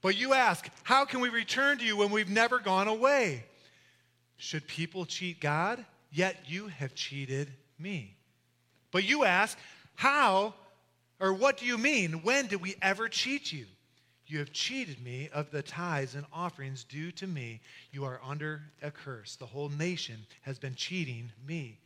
But 0.00 0.16
you 0.16 0.34
ask, 0.34 0.68
How 0.82 1.04
can 1.04 1.20
we 1.20 1.28
return 1.28 1.78
to 1.78 1.84
you 1.84 1.96
when 1.96 2.10
we've 2.10 2.30
never 2.30 2.58
gone 2.58 2.88
away? 2.88 3.44
Should 4.36 4.66
people 4.66 5.04
cheat 5.04 5.40
God? 5.40 5.84
Yet 6.10 6.36
you 6.46 6.68
have 6.68 6.94
cheated 6.94 7.52
me. 7.78 8.16
But 8.90 9.04
you 9.04 9.24
ask, 9.24 9.56
How 9.94 10.54
or 11.20 11.32
what 11.32 11.58
do 11.58 11.66
you 11.66 11.78
mean? 11.78 12.22
When 12.22 12.46
did 12.48 12.60
we 12.60 12.74
ever 12.82 13.08
cheat 13.08 13.52
you? 13.52 13.66
You 14.26 14.38
have 14.38 14.52
cheated 14.52 15.02
me 15.02 15.28
of 15.32 15.50
the 15.50 15.62
tithes 15.62 16.14
and 16.14 16.24
offerings 16.32 16.84
due 16.84 17.12
to 17.12 17.26
me. 17.26 17.60
You 17.92 18.04
are 18.04 18.20
under 18.24 18.62
a 18.82 18.90
curse. 18.90 19.36
The 19.36 19.46
whole 19.46 19.68
nation 19.68 20.26
has 20.42 20.58
been 20.58 20.74
cheating 20.74 21.30
me. 21.46 21.78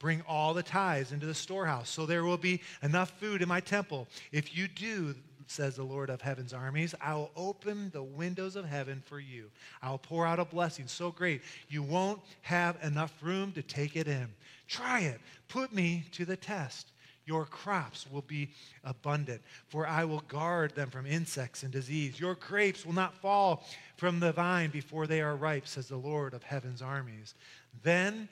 Bring 0.00 0.22
all 0.26 0.54
the 0.54 0.62
tithes 0.62 1.12
into 1.12 1.26
the 1.26 1.34
storehouse, 1.34 1.88
so 1.88 2.04
there 2.04 2.24
will 2.24 2.36
be 2.36 2.60
enough 2.82 3.10
food 3.20 3.42
in 3.42 3.48
my 3.48 3.60
temple. 3.60 4.08
If 4.32 4.56
you 4.56 4.66
do, 4.66 5.14
says 5.46 5.76
the 5.76 5.84
Lord 5.84 6.10
of 6.10 6.20
heaven's 6.20 6.52
armies, 6.52 6.94
I 7.00 7.14
will 7.14 7.30
open 7.36 7.90
the 7.90 8.02
windows 8.02 8.56
of 8.56 8.64
heaven 8.64 9.02
for 9.04 9.20
you. 9.20 9.50
I 9.82 9.90
will 9.90 9.98
pour 9.98 10.26
out 10.26 10.40
a 10.40 10.44
blessing 10.44 10.88
so 10.88 11.10
great 11.10 11.42
you 11.68 11.82
won't 11.82 12.20
have 12.42 12.76
enough 12.82 13.14
room 13.22 13.52
to 13.52 13.62
take 13.62 13.94
it 13.96 14.08
in. 14.08 14.28
Try 14.66 15.00
it. 15.00 15.20
Put 15.48 15.72
me 15.72 16.04
to 16.12 16.24
the 16.24 16.36
test. 16.36 16.92
Your 17.26 17.46
crops 17.46 18.06
will 18.10 18.22
be 18.22 18.50
abundant, 18.82 19.40
for 19.68 19.86
I 19.86 20.04
will 20.04 20.22
guard 20.28 20.74
them 20.74 20.90
from 20.90 21.06
insects 21.06 21.62
and 21.62 21.72
disease. 21.72 22.20
Your 22.20 22.34
grapes 22.34 22.84
will 22.84 22.92
not 22.92 23.14
fall 23.14 23.64
from 23.96 24.20
the 24.20 24.32
vine 24.32 24.70
before 24.70 25.06
they 25.06 25.22
are 25.22 25.36
ripe, 25.36 25.66
says 25.66 25.88
the 25.88 25.96
Lord 25.96 26.34
of 26.34 26.42
heaven's 26.42 26.82
armies. 26.82 27.34
Then 27.82 28.28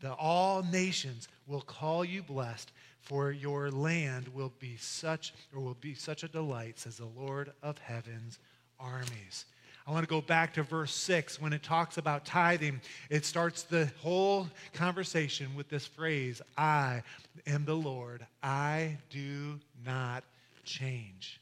the 0.00 0.12
all 0.12 0.62
nations 0.62 1.28
will 1.46 1.62
call 1.62 2.04
you 2.04 2.22
blessed, 2.22 2.70
for 3.00 3.30
your 3.32 3.70
land 3.70 4.28
will 4.28 4.52
be 4.58 4.76
such 4.76 5.32
or 5.54 5.60
will 5.60 5.76
be 5.80 5.94
such 5.94 6.22
a 6.22 6.28
delight, 6.28 6.78
says 6.78 6.98
the 6.98 7.06
Lord 7.06 7.52
of 7.62 7.78
heaven's 7.78 8.38
armies. 8.78 9.46
I 9.86 9.92
want 9.92 10.02
to 10.02 10.10
go 10.10 10.20
back 10.20 10.54
to 10.54 10.64
verse 10.64 10.92
6 10.92 11.40
when 11.40 11.52
it 11.52 11.62
talks 11.62 11.96
about 11.96 12.24
tithing. 12.24 12.80
It 13.08 13.24
starts 13.24 13.62
the 13.62 13.88
whole 14.00 14.48
conversation 14.72 15.54
with 15.54 15.68
this 15.68 15.86
phrase 15.86 16.42
I 16.58 17.02
am 17.46 17.64
the 17.64 17.76
Lord, 17.76 18.26
I 18.42 18.98
do 19.10 19.60
not 19.84 20.24
change. 20.64 21.40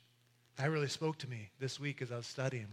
That 0.57 0.71
really 0.71 0.89
spoke 0.89 1.17
to 1.19 1.31
me 1.31 1.49
this 1.59 1.81
week 1.81 2.03
as 2.03 2.13
I 2.13 2.17
was 2.17 2.27
studying. 2.27 2.69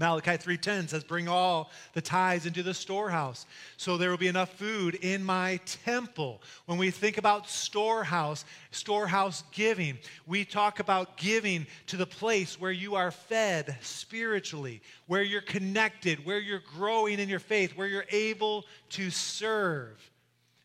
Malachi 0.00 0.38
3:10 0.38 0.88
says 0.88 1.04
bring 1.04 1.28
all 1.28 1.70
the 1.92 2.00
tithes 2.00 2.46
into 2.46 2.62
the 2.62 2.72
storehouse 2.72 3.44
so 3.76 3.98
there 3.98 4.08
will 4.08 4.16
be 4.16 4.28
enough 4.28 4.50
food 4.54 4.94
in 4.94 5.22
my 5.22 5.60
temple. 5.84 6.42
When 6.64 6.78
we 6.78 6.90
think 6.90 7.18
about 7.18 7.50
storehouse, 7.50 8.46
storehouse 8.70 9.44
giving, 9.52 9.98
we 10.26 10.46
talk 10.46 10.80
about 10.80 11.18
giving 11.18 11.66
to 11.88 11.98
the 11.98 12.06
place 12.06 12.58
where 12.58 12.72
you 12.72 12.94
are 12.94 13.10
fed 13.10 13.76
spiritually, 13.82 14.80
where 15.06 15.22
you're 15.22 15.42
connected, 15.42 16.24
where 16.24 16.40
you're 16.40 16.62
growing 16.74 17.18
in 17.18 17.28
your 17.28 17.38
faith, 17.38 17.76
where 17.76 17.86
you're 17.86 18.06
able 18.10 18.64
to 18.90 19.10
serve. 19.10 20.09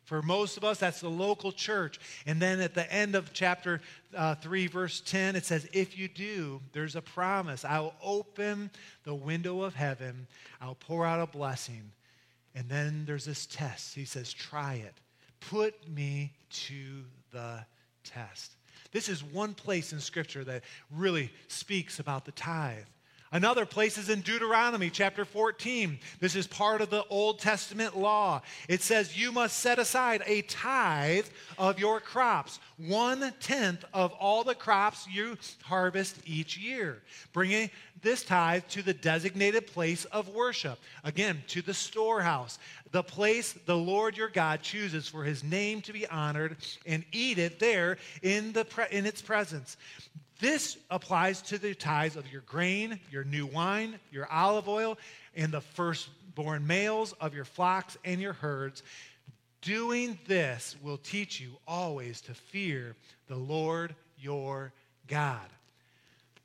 For 0.05 0.21
most 0.21 0.55
of 0.55 0.63
us, 0.63 0.79
that's 0.79 1.01
the 1.01 1.09
local 1.09 1.51
church. 1.51 1.99
And 2.27 2.39
then 2.41 2.61
at 2.61 2.75
the 2.75 2.91
end 2.93 3.15
of 3.15 3.33
chapter 3.33 3.81
uh, 4.15 4.35
3, 4.35 4.67
verse 4.67 5.01
10, 5.01 5.35
it 5.35 5.45
says, 5.45 5.67
If 5.73 5.97
you 5.97 6.07
do, 6.07 6.61
there's 6.73 6.95
a 6.95 7.01
promise. 7.01 7.65
I 7.65 7.79
will 7.79 7.95
open 8.03 8.69
the 9.03 9.15
window 9.15 9.63
of 9.63 9.73
heaven, 9.73 10.27
I'll 10.61 10.75
pour 10.75 11.05
out 11.05 11.19
a 11.19 11.27
blessing. 11.27 11.91
And 12.53 12.69
then 12.69 13.03
there's 13.05 13.25
this 13.25 13.47
test. 13.47 13.95
He 13.95 14.05
says, 14.05 14.31
Try 14.31 14.75
it. 14.75 14.93
Put 15.49 15.89
me 15.89 16.33
to 16.49 17.03
the 17.31 17.65
test. 18.03 18.55
This 18.91 19.09
is 19.09 19.23
one 19.23 19.53
place 19.53 19.91
in 19.91 19.99
Scripture 19.99 20.43
that 20.45 20.63
really 20.89 21.31
speaks 21.47 21.99
about 21.99 22.25
the 22.25 22.31
tithe. 22.31 22.85
Another 23.35 23.65
place 23.65 23.97
is 23.97 24.09
in 24.09 24.21
Deuteronomy 24.21 24.89
chapter 24.89 25.25
14. 25.25 25.99
This 26.21 26.37
is 26.37 26.47
part 26.47 26.79
of 26.79 26.89
the 26.89 27.03
Old 27.09 27.37
Testament 27.39 27.97
law. 27.97 28.41
It 28.69 28.81
says, 28.81 29.19
You 29.19 29.33
must 29.33 29.59
set 29.59 29.77
aside 29.77 30.23
a 30.25 30.43
tithe 30.43 31.25
of 31.57 31.77
your 31.77 31.99
crops, 31.99 32.61
one 32.77 33.33
tenth 33.41 33.83
of 33.93 34.13
all 34.13 34.45
the 34.45 34.55
crops 34.55 35.05
you 35.11 35.37
harvest 35.63 36.15
each 36.25 36.57
year, 36.57 37.01
bringing 37.33 37.69
this 38.01 38.23
tithe 38.23 38.63
to 38.69 38.81
the 38.81 38.93
designated 38.93 39.67
place 39.67 40.05
of 40.05 40.29
worship. 40.29 40.79
Again, 41.03 41.43
to 41.47 41.61
the 41.61 41.73
storehouse, 41.73 42.57
the 42.91 43.03
place 43.03 43.51
the 43.65 43.75
Lord 43.75 44.15
your 44.15 44.29
God 44.29 44.61
chooses 44.61 45.09
for 45.09 45.25
his 45.25 45.43
name 45.43 45.81
to 45.81 45.91
be 45.91 46.07
honored, 46.07 46.55
and 46.85 47.03
eat 47.11 47.37
it 47.37 47.59
there 47.59 47.97
in, 48.21 48.53
the 48.53 48.63
pre- 48.63 48.85
in 48.91 49.05
its 49.05 49.21
presence. 49.21 49.75
This 50.39 50.77
applies 50.89 51.41
to 51.43 51.57
the 51.57 51.73
tithes 51.73 52.15
of 52.15 52.31
your 52.31 52.41
grain, 52.41 52.99
your 53.09 53.23
new 53.23 53.45
wine, 53.45 53.99
your 54.11 54.29
olive 54.31 54.67
oil, 54.67 54.97
and 55.35 55.51
the 55.51 55.61
firstborn 55.61 56.67
males 56.67 57.13
of 57.21 57.33
your 57.33 57.45
flocks 57.45 57.97
and 58.03 58.19
your 58.21 58.33
herds. 58.33 58.83
Doing 59.61 60.19
this 60.27 60.75
will 60.83 60.97
teach 60.97 61.39
you 61.39 61.51
always 61.67 62.21
to 62.21 62.33
fear 62.33 62.95
the 63.27 63.37
Lord 63.37 63.95
your 64.19 64.73
God. 65.07 65.47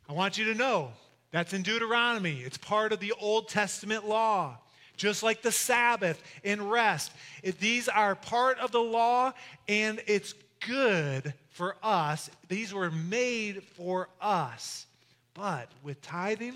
I 0.09 0.13
want 0.13 0.39
you 0.39 0.45
to 0.47 0.55
know 0.55 0.93
that's 1.33 1.53
in 1.53 1.63
Deuteronomy. 1.63 2.41
It's 2.41 2.59
part 2.59 2.93
of 2.93 3.01
the 3.01 3.13
Old 3.21 3.49
Testament 3.49 4.09
law. 4.09 4.57
Just 4.97 5.23
like 5.23 5.41
the 5.41 5.53
Sabbath 5.53 6.23
and 6.45 6.71
rest. 6.71 7.13
If 7.43 7.59
these 7.59 7.89
are 7.89 8.15
part 8.15 8.59
of 8.59 8.71
the 8.71 8.83
law, 8.83 9.33
and 9.67 10.03
it's 10.07 10.35
good 10.67 11.35
for 11.51 11.77
us. 11.83 12.31
These 12.49 12.73
were 12.73 12.91
made 12.91 13.63
for 13.63 14.09
us. 14.21 14.87
But 15.35 15.71
with 15.83 16.01
tithing, 16.03 16.55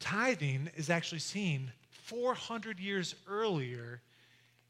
tithing 0.00 0.70
is 0.76 0.90
actually 0.90 1.20
seen 1.20 1.72
400 1.90 2.78
years 2.78 3.14
earlier 3.28 4.00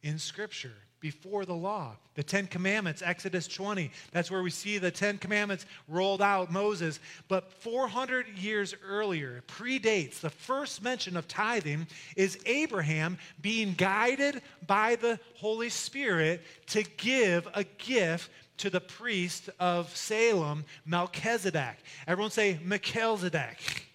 in 0.02 0.18
Scripture 0.18 0.72
before 1.06 1.44
the 1.44 1.54
law. 1.54 1.94
The 2.16 2.24
Ten 2.24 2.48
Commandments, 2.48 3.00
Exodus 3.00 3.46
20, 3.46 3.92
that's 4.10 4.28
where 4.28 4.42
we 4.42 4.50
see 4.50 4.78
the 4.78 4.90
Ten 4.90 5.18
Commandments 5.18 5.64
rolled 5.86 6.20
out, 6.20 6.50
Moses. 6.50 6.98
But 7.28 7.52
400 7.52 8.26
years 8.36 8.74
earlier, 8.84 9.44
predates 9.46 10.18
the 10.18 10.30
first 10.30 10.82
mention 10.82 11.16
of 11.16 11.28
tithing 11.28 11.86
is 12.16 12.40
Abraham 12.44 13.18
being 13.40 13.74
guided 13.74 14.42
by 14.66 14.96
the 14.96 15.20
Holy 15.36 15.68
Spirit 15.68 16.42
to 16.70 16.82
give 16.96 17.46
a 17.54 17.62
gift 17.62 18.28
to 18.56 18.68
the 18.68 18.80
priest 18.80 19.48
of 19.60 19.96
Salem, 19.96 20.64
Melchizedek. 20.86 21.76
Everyone 22.08 22.32
say 22.32 22.58
Melchizedek 22.64 23.86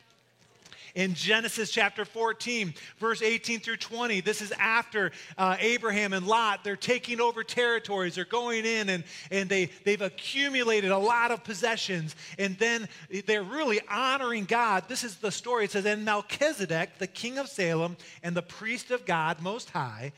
in 0.96 1.14
Genesis 1.14 1.72
chapter 1.72 2.06
14, 2.06 2.74
verse 2.98 3.22
18 3.22 3.60
through 3.60 3.78
20. 3.78 4.22
This 4.22 4.42
is 4.42 4.52
after 4.54 5.12
uh, 5.38 5.58
Abraham 5.60 6.14
and 6.14 6.28
Lot, 6.28 6.64
they're 6.64 6.76
taking 6.76 7.22
over 7.22 7.44
territories. 7.44 8.16
They're 8.16 8.26
going 8.26 8.66
in 8.66 8.90
and, 8.90 9.04
and 9.30 9.50
they, 9.50 9.66
they've 9.84 10.02
accumulated 10.02 10.92
a 10.92 10.98
lot 10.98 11.32
of 11.32 11.44
possessions. 11.44 12.16
And 12.38 12.58
then 12.58 12.88
they're 13.26 13.44
really 13.44 13.80
honoring 13.90 14.46
God. 14.46 14.86
This 14.88 15.04
is 15.04 15.18
the 15.18 15.32
story. 15.32 15.66
It 15.66 15.72
says, 15.72 15.86
And 15.86 16.06
Melchizedek, 16.06 16.98
the 16.98 17.08
king 17.08 17.38
of 17.38 17.48
Salem 17.48 17.98
and 18.24 18.36
the 18.36 18.42
priest 18.42 18.92
of 18.92 19.06
God 19.06 19.42
Most 19.42 19.70
High, 19.70 20.14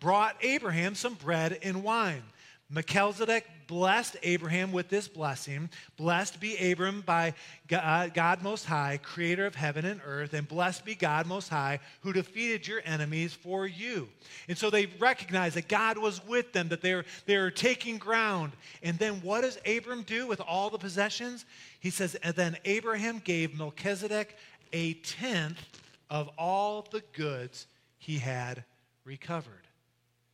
brought 0.00 0.36
Abraham 0.42 0.94
some 0.94 1.14
bread 1.14 1.58
and 1.62 1.82
wine. 1.82 2.22
Melchizedek 2.70 3.46
blessed 3.66 4.16
Abraham 4.22 4.72
with 4.72 4.88
this 4.88 5.08
blessing. 5.08 5.70
Blessed 5.96 6.38
be 6.38 6.70
Abram 6.70 7.00
by 7.00 7.32
God, 7.66 7.82
uh, 7.82 8.12
God, 8.12 8.42
Most 8.42 8.66
High, 8.66 8.98
creator 9.02 9.46
of 9.46 9.54
heaven 9.54 9.86
and 9.86 10.02
earth, 10.04 10.34
and 10.34 10.46
blessed 10.46 10.84
be 10.84 10.94
God 10.94 11.26
Most 11.26 11.48
High, 11.48 11.80
who 12.00 12.12
defeated 12.12 12.66
your 12.66 12.82
enemies 12.84 13.32
for 13.32 13.66
you. 13.66 14.08
And 14.48 14.58
so 14.58 14.68
they 14.68 14.86
recognize 14.98 15.54
that 15.54 15.68
God 15.68 15.96
was 15.96 16.24
with 16.26 16.52
them, 16.52 16.68
that 16.68 16.82
they 16.82 16.94
were, 16.94 17.04
they 17.24 17.38
were 17.38 17.50
taking 17.50 17.96
ground. 17.96 18.52
And 18.82 18.98
then 18.98 19.14
what 19.22 19.42
does 19.42 19.58
Abram 19.66 20.02
do 20.02 20.26
with 20.26 20.40
all 20.40 20.68
the 20.68 20.78
possessions? 20.78 21.46
He 21.80 21.90
says, 21.90 22.16
And 22.16 22.34
then 22.34 22.56
Abraham 22.66 23.18
gave 23.18 23.56
Melchizedek 23.56 24.36
a 24.74 24.94
tenth 24.94 25.62
of 26.10 26.28
all 26.36 26.86
the 26.90 27.02
goods 27.14 27.66
he 27.96 28.18
had 28.18 28.64
recovered. 29.04 29.66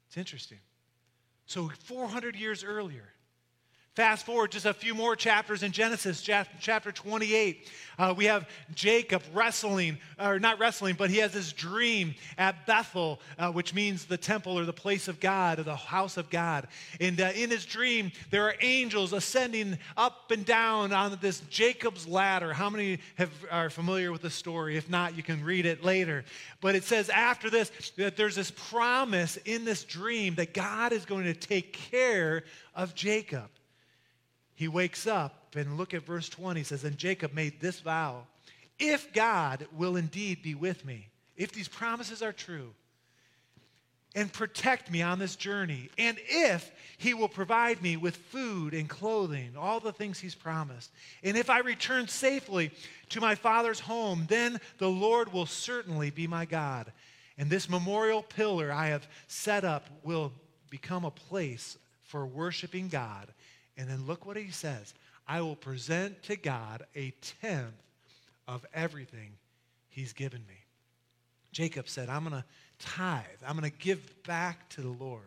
It's 0.08 0.16
interesting. 0.16 0.58
So 1.46 1.68
400 1.68 2.36
years 2.36 2.64
earlier, 2.64 3.13
Fast 3.94 4.26
forward 4.26 4.50
just 4.50 4.66
a 4.66 4.74
few 4.74 4.92
more 4.92 5.14
chapters 5.14 5.62
in 5.62 5.70
Genesis, 5.70 6.20
chapter 6.20 6.90
28. 6.90 7.70
Uh, 7.96 8.12
we 8.16 8.24
have 8.24 8.48
Jacob 8.74 9.22
wrestling, 9.32 9.98
or 10.18 10.40
not 10.40 10.58
wrestling, 10.58 10.96
but 10.98 11.10
he 11.10 11.18
has 11.18 11.32
this 11.32 11.52
dream 11.52 12.16
at 12.36 12.66
Bethel, 12.66 13.20
uh, 13.38 13.52
which 13.52 13.72
means 13.72 14.04
the 14.04 14.16
temple 14.16 14.58
or 14.58 14.64
the 14.64 14.72
place 14.72 15.06
of 15.06 15.20
God 15.20 15.60
or 15.60 15.62
the 15.62 15.76
house 15.76 16.16
of 16.16 16.28
God. 16.28 16.66
And 17.00 17.20
uh, 17.20 17.30
in 17.36 17.50
his 17.50 17.64
dream, 17.64 18.10
there 18.32 18.42
are 18.48 18.56
angels 18.60 19.12
ascending 19.12 19.78
up 19.96 20.28
and 20.32 20.44
down 20.44 20.92
on 20.92 21.16
this 21.20 21.38
Jacob's 21.48 22.08
ladder. 22.08 22.52
How 22.52 22.70
many 22.70 22.98
have, 23.14 23.30
are 23.48 23.70
familiar 23.70 24.10
with 24.10 24.22
the 24.22 24.30
story? 24.30 24.76
If 24.76 24.90
not, 24.90 25.16
you 25.16 25.22
can 25.22 25.44
read 25.44 25.66
it 25.66 25.84
later. 25.84 26.24
But 26.60 26.74
it 26.74 26.82
says 26.82 27.10
after 27.10 27.48
this 27.48 27.70
that 27.96 28.16
there's 28.16 28.34
this 28.34 28.50
promise 28.50 29.36
in 29.44 29.64
this 29.64 29.84
dream 29.84 30.34
that 30.34 30.52
God 30.52 30.92
is 30.92 31.04
going 31.04 31.26
to 31.26 31.34
take 31.34 31.72
care 31.72 32.42
of 32.74 32.96
Jacob 32.96 33.50
he 34.54 34.68
wakes 34.68 35.06
up 35.06 35.54
and 35.56 35.76
look 35.76 35.94
at 35.94 36.06
verse 36.06 36.28
20 36.28 36.60
He 36.60 36.64
says 36.64 36.84
and 36.84 36.98
jacob 36.98 37.32
made 37.32 37.60
this 37.60 37.80
vow 37.80 38.26
if 38.78 39.12
god 39.12 39.66
will 39.76 39.96
indeed 39.96 40.42
be 40.42 40.54
with 40.54 40.84
me 40.84 41.08
if 41.36 41.52
these 41.52 41.68
promises 41.68 42.22
are 42.22 42.32
true 42.32 42.74
and 44.14 44.32
protect 44.32 44.90
me 44.90 45.02
on 45.02 45.18
this 45.18 45.34
journey, 45.34 45.90
and 45.98 46.16
if 46.28 46.70
he 46.98 47.14
will 47.14 47.28
provide 47.28 47.82
me 47.82 47.96
with 47.96 48.16
food 48.16 48.72
and 48.72 48.88
clothing, 48.88 49.54
all 49.58 49.80
the 49.80 49.92
things 49.92 50.20
he's 50.20 50.36
promised, 50.36 50.92
and 51.24 51.36
if 51.36 51.50
I 51.50 51.58
return 51.60 52.06
safely 52.06 52.70
to 53.10 53.20
my 53.20 53.34
father's 53.34 53.80
home, 53.80 54.26
then 54.28 54.60
the 54.78 54.88
Lord 54.88 55.32
will 55.32 55.46
certainly 55.46 56.10
be 56.10 56.26
my 56.26 56.44
God. 56.44 56.92
And 57.36 57.50
this 57.50 57.68
memorial 57.68 58.22
pillar 58.22 58.70
I 58.70 58.88
have 58.88 59.08
set 59.26 59.64
up 59.64 59.88
will 60.04 60.32
become 60.70 61.04
a 61.04 61.10
place 61.10 61.76
for 62.04 62.24
worshiping 62.24 62.88
God. 62.88 63.26
And 63.76 63.88
then 63.88 64.06
look 64.06 64.26
what 64.26 64.36
he 64.36 64.50
says 64.50 64.94
I 65.26 65.40
will 65.40 65.56
present 65.56 66.22
to 66.24 66.36
God 66.36 66.84
a 66.94 67.12
tenth 67.40 67.74
of 68.46 68.64
everything 68.74 69.32
he's 69.88 70.12
given 70.12 70.40
me. 70.46 70.54
Jacob 71.52 71.88
said, 71.88 72.08
I'm 72.08 72.24
going 72.24 72.42
to 72.42 72.44
tithe, 72.78 73.24
I'm 73.46 73.58
going 73.58 73.70
to 73.70 73.78
give 73.78 74.22
back 74.24 74.68
to 74.70 74.80
the 74.80 74.88
Lord. 74.88 75.22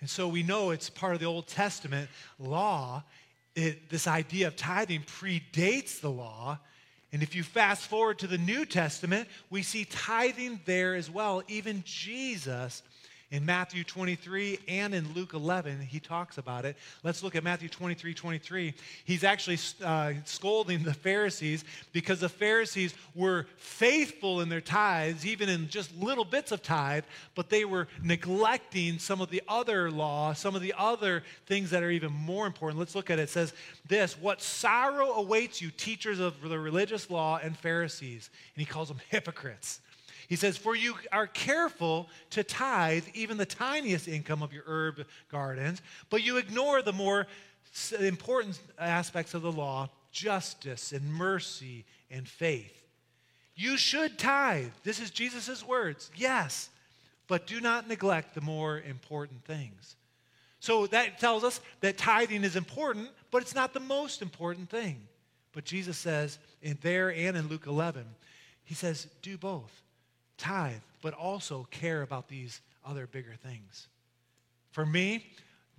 And 0.00 0.10
so 0.10 0.28
we 0.28 0.42
know 0.42 0.70
it's 0.70 0.90
part 0.90 1.14
of 1.14 1.20
the 1.20 1.26
Old 1.26 1.46
Testament 1.46 2.10
law. 2.38 3.04
It, 3.54 3.88
this 3.88 4.06
idea 4.06 4.48
of 4.48 4.56
tithing 4.56 5.02
predates 5.02 6.00
the 6.00 6.10
law. 6.10 6.58
And 7.12 7.22
if 7.22 7.34
you 7.36 7.44
fast 7.44 7.86
forward 7.86 8.18
to 8.18 8.26
the 8.26 8.36
New 8.36 8.66
Testament, 8.66 9.28
we 9.48 9.62
see 9.62 9.84
tithing 9.84 10.60
there 10.66 10.96
as 10.96 11.08
well. 11.08 11.42
Even 11.46 11.82
Jesus 11.86 12.82
in 13.30 13.44
Matthew 13.44 13.84
23 13.84 14.60
and 14.68 14.94
in 14.94 15.12
Luke 15.14 15.34
11, 15.34 15.80
he 15.80 15.98
talks 15.98 16.38
about 16.38 16.64
it. 16.64 16.76
Let's 17.02 17.22
look 17.22 17.34
at 17.34 17.44
Matthew 17.44 17.68
23 17.68 18.14
23. 18.14 18.74
He's 19.04 19.24
actually 19.24 19.58
uh, 19.82 20.12
scolding 20.24 20.82
the 20.82 20.94
Pharisees 20.94 21.64
because 21.92 22.20
the 22.20 22.28
Pharisees 22.28 22.94
were 23.14 23.46
faithful 23.56 24.40
in 24.40 24.48
their 24.48 24.60
tithes, 24.60 25.26
even 25.26 25.48
in 25.48 25.68
just 25.68 25.96
little 25.96 26.24
bits 26.24 26.52
of 26.52 26.62
tithe, 26.62 27.04
but 27.34 27.50
they 27.50 27.64
were 27.64 27.88
neglecting 28.02 28.98
some 28.98 29.20
of 29.20 29.30
the 29.30 29.42
other 29.48 29.90
law, 29.90 30.32
some 30.32 30.54
of 30.54 30.62
the 30.62 30.74
other 30.76 31.22
things 31.46 31.70
that 31.70 31.82
are 31.82 31.90
even 31.90 32.12
more 32.12 32.46
important. 32.46 32.78
Let's 32.78 32.94
look 32.94 33.10
at 33.10 33.18
it. 33.18 33.22
It 33.22 33.30
says 33.30 33.52
this 33.86 34.18
What 34.20 34.42
sorrow 34.42 35.12
awaits 35.12 35.60
you, 35.60 35.70
teachers 35.70 36.20
of 36.20 36.40
the 36.40 36.58
religious 36.58 37.10
law 37.10 37.40
and 37.42 37.56
Pharisees? 37.56 38.30
And 38.54 38.60
he 38.60 38.70
calls 38.70 38.88
them 38.88 39.00
hypocrites. 39.08 39.80
He 40.34 40.36
says, 40.36 40.56
For 40.56 40.74
you 40.74 40.96
are 41.12 41.28
careful 41.28 42.08
to 42.30 42.42
tithe 42.42 43.04
even 43.14 43.36
the 43.36 43.46
tiniest 43.46 44.08
income 44.08 44.42
of 44.42 44.52
your 44.52 44.64
herb 44.66 45.06
gardens, 45.30 45.80
but 46.10 46.24
you 46.24 46.38
ignore 46.38 46.82
the 46.82 46.92
more 46.92 47.28
important 48.00 48.58
aspects 48.76 49.32
of 49.34 49.42
the 49.42 49.52
law 49.52 49.90
justice 50.10 50.90
and 50.90 51.14
mercy 51.14 51.84
and 52.10 52.26
faith. 52.26 52.74
You 53.54 53.76
should 53.76 54.18
tithe. 54.18 54.72
This 54.82 54.98
is 54.98 55.12
Jesus' 55.12 55.64
words. 55.64 56.10
Yes, 56.16 56.68
but 57.28 57.46
do 57.46 57.60
not 57.60 57.86
neglect 57.86 58.34
the 58.34 58.40
more 58.40 58.80
important 58.80 59.44
things. 59.44 59.94
So 60.58 60.88
that 60.88 61.20
tells 61.20 61.44
us 61.44 61.60
that 61.80 61.96
tithing 61.96 62.42
is 62.42 62.56
important, 62.56 63.08
but 63.30 63.40
it's 63.40 63.54
not 63.54 63.72
the 63.72 63.78
most 63.78 64.20
important 64.20 64.68
thing. 64.68 65.00
But 65.52 65.64
Jesus 65.64 65.96
says 65.96 66.40
in 66.60 66.76
there 66.82 67.12
and 67.12 67.36
in 67.36 67.46
Luke 67.46 67.68
11, 67.68 68.04
he 68.64 68.74
says, 68.74 69.06
do 69.22 69.38
both 69.38 69.83
tithe, 70.38 70.80
but 71.02 71.14
also 71.14 71.66
care 71.70 72.02
about 72.02 72.28
these 72.28 72.60
other 72.84 73.06
bigger 73.06 73.34
things. 73.42 73.88
For 74.72 74.84
me, 74.84 75.26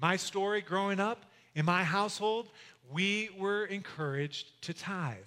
my 0.02 0.16
story 0.16 0.62
growing 0.62 1.00
up 1.00 1.26
in 1.56 1.66
my 1.66 1.84
household, 1.84 2.50
we 2.92 3.30
were 3.38 3.66
encouraged 3.66 4.62
to 4.64 4.74
tithe. 4.74 5.18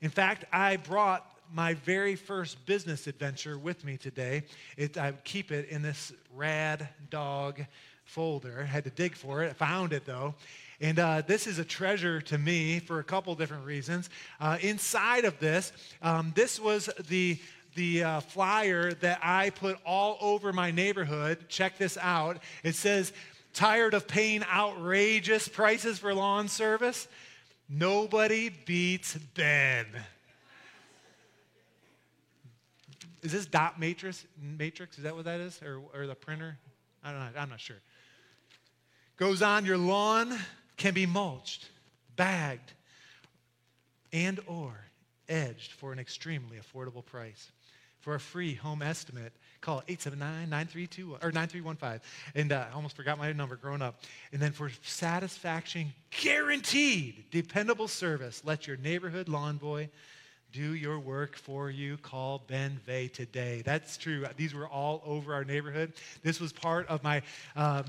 In 0.00 0.10
fact, 0.10 0.44
I 0.52 0.76
brought 0.76 1.24
my 1.52 1.74
very 1.74 2.14
first 2.14 2.64
business 2.66 3.06
adventure 3.06 3.58
with 3.58 3.84
me 3.84 3.96
today. 3.96 4.42
It, 4.76 4.98
I 4.98 5.12
keep 5.24 5.50
it 5.50 5.68
in 5.68 5.82
this 5.82 6.12
rad 6.36 6.88
dog 7.10 7.64
folder. 8.04 8.60
I 8.62 8.66
had 8.66 8.84
to 8.84 8.90
dig 8.90 9.14
for 9.14 9.42
it. 9.42 9.50
I 9.50 9.52
found 9.54 9.92
it 9.92 10.04
though. 10.04 10.34
And 10.80 10.98
uh, 10.98 11.22
this 11.26 11.46
is 11.46 11.58
a 11.58 11.64
treasure 11.64 12.20
to 12.22 12.38
me 12.38 12.78
for 12.78 13.00
a 13.00 13.04
couple 13.04 13.34
different 13.34 13.64
reasons. 13.66 14.10
Uh, 14.40 14.58
inside 14.60 15.24
of 15.24 15.38
this, 15.40 15.72
um, 16.02 16.32
this 16.36 16.60
was 16.60 16.88
the 17.08 17.38
the 17.78 18.02
uh, 18.02 18.20
flyer 18.20 18.92
that 18.94 19.20
I 19.22 19.50
put 19.50 19.78
all 19.86 20.18
over 20.20 20.52
my 20.52 20.72
neighborhood. 20.72 21.48
Check 21.48 21.78
this 21.78 21.96
out. 21.96 22.38
It 22.64 22.74
says, 22.74 23.12
Tired 23.54 23.94
of 23.94 24.06
paying 24.06 24.42
outrageous 24.44 25.48
prices 25.48 25.98
for 25.98 26.12
lawn 26.12 26.48
service? 26.48 27.08
Nobody 27.68 28.50
beats 28.50 29.16
Ben. 29.34 29.86
Is 33.22 33.32
this 33.32 33.46
dot 33.46 33.78
matrix? 33.78 34.26
Matrix? 34.40 34.98
Is 34.98 35.04
that 35.04 35.14
what 35.14 35.24
that 35.24 35.40
is? 35.40 35.60
Or, 35.62 35.80
or 35.94 36.06
the 36.06 36.14
printer? 36.14 36.58
I 37.04 37.12
don't 37.12 37.20
know. 37.20 37.40
I'm 37.40 37.48
not 37.48 37.60
sure. 37.60 37.76
Goes 39.16 39.40
on, 39.40 39.64
your 39.64 39.78
lawn 39.78 40.36
can 40.76 40.94
be 40.94 41.06
mulched, 41.06 41.68
bagged, 42.16 42.72
and 44.12 44.40
or 44.46 44.72
edged 45.28 45.72
for 45.72 45.92
an 45.92 45.98
extremely 45.98 46.58
affordable 46.58 47.04
price 47.04 47.50
for 48.08 48.14
a 48.14 48.20
free 48.20 48.54
home 48.54 48.80
estimate, 48.80 49.34
call 49.60 49.82
879-932 49.86 51.22
or 51.22 51.30
9315. 51.30 52.00
And 52.34 52.52
uh, 52.52 52.64
I 52.70 52.74
almost 52.74 52.96
forgot 52.96 53.18
my 53.18 53.30
number 53.34 53.54
growing 53.56 53.82
up. 53.82 54.00
And 54.32 54.40
then 54.40 54.52
for 54.52 54.70
satisfaction 54.80 55.92
guaranteed, 56.22 57.26
dependable 57.30 57.86
service, 57.86 58.40
let 58.46 58.66
your 58.66 58.78
neighborhood 58.78 59.28
lawn 59.28 59.58
boy 59.58 59.90
do 60.52 60.74
your 60.74 60.98
work 60.98 61.36
for 61.36 61.68
you. 61.68 61.98
Call 61.98 62.42
Ben 62.46 62.80
Vegh 62.88 63.12
today. 63.12 63.60
That's 63.62 63.98
true. 63.98 64.24
These 64.38 64.54
were 64.54 64.66
all 64.66 65.02
over 65.04 65.34
our 65.34 65.44
neighborhood. 65.44 65.92
This 66.22 66.40
was 66.40 66.50
part 66.50 66.86
of 66.86 67.02
my 67.02 67.20
um, 67.56 67.84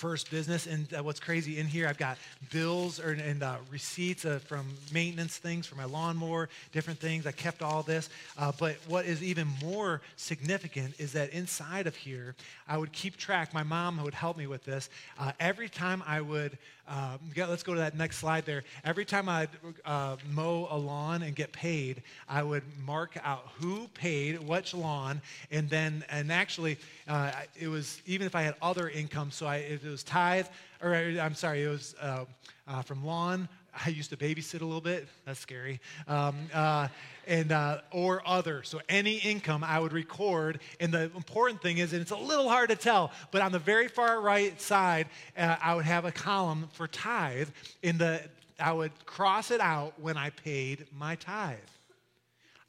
first 0.00 0.30
business. 0.30 0.66
And 0.66 0.92
uh, 0.94 1.02
what's 1.02 1.20
crazy 1.20 1.58
in 1.58 1.66
here, 1.66 1.86
I've 1.86 1.98
got 1.98 2.16
bills 2.50 2.98
or, 2.98 3.10
and 3.10 3.42
uh, 3.42 3.56
receipts 3.70 4.24
uh, 4.24 4.38
from 4.38 4.66
maintenance 4.94 5.36
things 5.36 5.66
for 5.66 5.74
my 5.74 5.84
lawnmower, 5.84 6.48
different 6.72 6.98
things. 6.98 7.26
I 7.26 7.32
kept 7.32 7.60
all 7.60 7.82
this. 7.82 8.08
Uh, 8.38 8.50
but 8.58 8.76
what 8.88 9.04
is 9.04 9.22
even 9.22 9.46
more 9.62 10.00
significant 10.16 10.94
is 10.98 11.12
that 11.12 11.30
inside 11.34 11.86
of 11.86 11.94
here, 11.94 12.34
I 12.66 12.78
would 12.78 12.92
keep 12.92 13.18
track. 13.18 13.52
My 13.52 13.62
mom 13.62 14.02
would 14.02 14.14
help 14.14 14.38
me 14.38 14.46
with 14.46 14.64
this. 14.64 14.88
Uh, 15.18 15.32
every 15.38 15.68
time 15.68 16.02
I 16.06 16.22
would 16.22 16.56
uh, 16.90 17.18
let's 17.36 17.62
go 17.62 17.72
to 17.72 17.80
that 17.80 17.96
next 17.96 18.18
slide 18.18 18.44
there. 18.44 18.64
Every 18.84 19.04
time 19.04 19.28
I'd 19.28 19.48
uh, 19.84 20.16
mow 20.32 20.66
a 20.70 20.76
lawn 20.76 21.22
and 21.22 21.36
get 21.36 21.52
paid, 21.52 22.02
I 22.28 22.42
would 22.42 22.64
mark 22.84 23.16
out 23.22 23.46
who 23.60 23.86
paid 23.94 24.42
which 24.46 24.74
lawn, 24.74 25.22
and 25.52 25.70
then, 25.70 26.04
and 26.10 26.32
actually, 26.32 26.78
uh, 27.06 27.30
it 27.58 27.68
was 27.68 28.02
even 28.06 28.26
if 28.26 28.34
I 28.34 28.42
had 28.42 28.56
other 28.60 28.88
income, 28.88 29.30
so 29.30 29.46
I, 29.46 29.56
it 29.56 29.84
was 29.84 30.02
tithe, 30.02 30.46
or 30.82 30.94
I'm 30.94 31.34
sorry, 31.34 31.62
it 31.62 31.68
was 31.68 31.94
uh, 32.00 32.24
uh, 32.66 32.82
from 32.82 33.04
lawn 33.06 33.48
I 33.84 33.90
used 33.90 34.10
to 34.10 34.16
babysit 34.16 34.60
a 34.60 34.64
little 34.64 34.80
bit. 34.80 35.08
That's 35.24 35.40
scary. 35.40 35.80
Um, 36.08 36.36
uh, 36.52 36.88
and 37.26 37.52
uh, 37.52 37.80
or 37.92 38.22
other. 38.26 38.62
So 38.62 38.80
any 38.88 39.16
income 39.16 39.62
I 39.62 39.78
would 39.78 39.92
record. 39.92 40.60
And 40.80 40.92
the 40.92 41.04
important 41.14 41.62
thing 41.62 41.78
is, 41.78 41.92
and 41.92 42.02
it's 42.02 42.10
a 42.10 42.16
little 42.16 42.48
hard 42.48 42.70
to 42.70 42.76
tell, 42.76 43.12
but 43.30 43.42
on 43.42 43.52
the 43.52 43.58
very 43.58 43.88
far 43.88 44.20
right 44.20 44.60
side, 44.60 45.06
uh, 45.36 45.56
I 45.62 45.74
would 45.74 45.84
have 45.84 46.04
a 46.04 46.12
column 46.12 46.68
for 46.72 46.88
tithe. 46.88 47.48
In 47.82 47.98
the 47.98 48.22
I 48.58 48.72
would 48.72 48.92
cross 49.06 49.50
it 49.50 49.60
out 49.60 49.98
when 49.98 50.16
I 50.16 50.30
paid 50.30 50.86
my 50.96 51.14
tithe. 51.14 51.58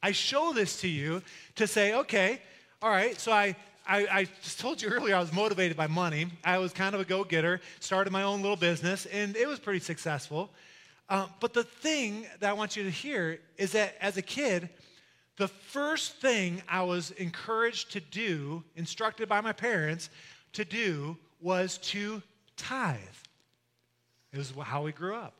I 0.02 0.12
show 0.12 0.52
this 0.52 0.80
to 0.80 0.88
you 0.88 1.22
to 1.56 1.66
say, 1.66 1.94
okay, 1.94 2.40
all 2.80 2.90
right. 2.90 3.20
So 3.20 3.32
I 3.32 3.56
I, 3.86 4.06
I, 4.10 4.24
just 4.42 4.60
told 4.60 4.80
you 4.80 4.88
earlier 4.88 5.16
I 5.16 5.18
was 5.18 5.32
motivated 5.32 5.76
by 5.76 5.88
money. 5.88 6.28
I 6.44 6.58
was 6.58 6.72
kind 6.72 6.94
of 6.94 7.00
a 7.00 7.04
go 7.04 7.24
getter, 7.24 7.60
started 7.80 8.12
my 8.12 8.22
own 8.22 8.40
little 8.40 8.56
business, 8.56 9.06
and 9.06 9.36
it 9.36 9.48
was 9.48 9.58
pretty 9.58 9.80
successful. 9.80 10.50
Um, 11.08 11.28
but 11.40 11.52
the 11.52 11.64
thing 11.64 12.26
that 12.40 12.50
I 12.50 12.52
want 12.52 12.76
you 12.76 12.84
to 12.84 12.90
hear 12.90 13.38
is 13.58 13.72
that 13.72 13.96
as 14.00 14.16
a 14.16 14.22
kid, 14.22 14.68
the 15.36 15.48
first 15.48 16.16
thing 16.16 16.62
I 16.68 16.82
was 16.82 17.10
encouraged 17.12 17.92
to 17.92 18.00
do, 18.00 18.62
instructed 18.76 19.28
by 19.28 19.40
my 19.40 19.52
parents 19.52 20.10
to 20.52 20.64
do, 20.64 21.16
was 21.40 21.78
to 21.78 22.22
tithe. 22.56 22.98
It 24.32 24.38
was 24.38 24.52
how 24.62 24.82
we 24.82 24.92
grew 24.92 25.16
up. 25.16 25.34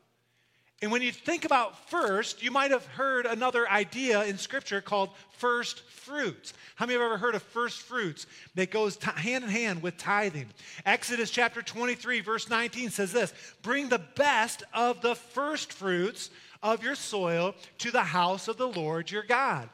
And 0.81 0.91
when 0.91 1.01
you 1.01 1.13
think 1.13 1.45
about 1.45 1.89
first, 1.89 2.43
you 2.43 2.51
might 2.51 2.71
have 2.71 2.85
heard 2.85 3.25
another 3.25 3.69
idea 3.69 4.25
in 4.25 4.37
Scripture 4.37 4.81
called 4.81 5.11
first 5.37 5.79
fruits. 5.89 6.53
How 6.75 6.85
many 6.85 6.99
have 6.99 7.05
ever 7.05 7.17
heard 7.17 7.35
of 7.35 7.43
first 7.43 7.83
fruits 7.83 8.25
that 8.55 8.69
goes 8.69 8.97
t- 8.97 9.09
hand 9.15 9.45
in 9.45 9.49
hand 9.49 9.81
with 9.81 9.97
tithing? 9.97 10.47
Exodus 10.85 11.29
chapter 11.29 11.61
23, 11.61 12.19
verse 12.19 12.49
19 12.49 12.89
says 12.89 13.13
this 13.13 13.33
Bring 13.61 13.87
the 13.87 14.01
best 14.15 14.63
of 14.73 15.01
the 15.01 15.15
first 15.15 15.71
fruits 15.71 16.29
of 16.61 16.83
your 16.83 16.95
soil 16.95 17.55
to 17.77 17.91
the 17.91 18.03
house 18.03 18.47
of 18.47 18.57
the 18.57 18.67
Lord 18.67 19.09
your 19.09 19.23
God. 19.23 19.69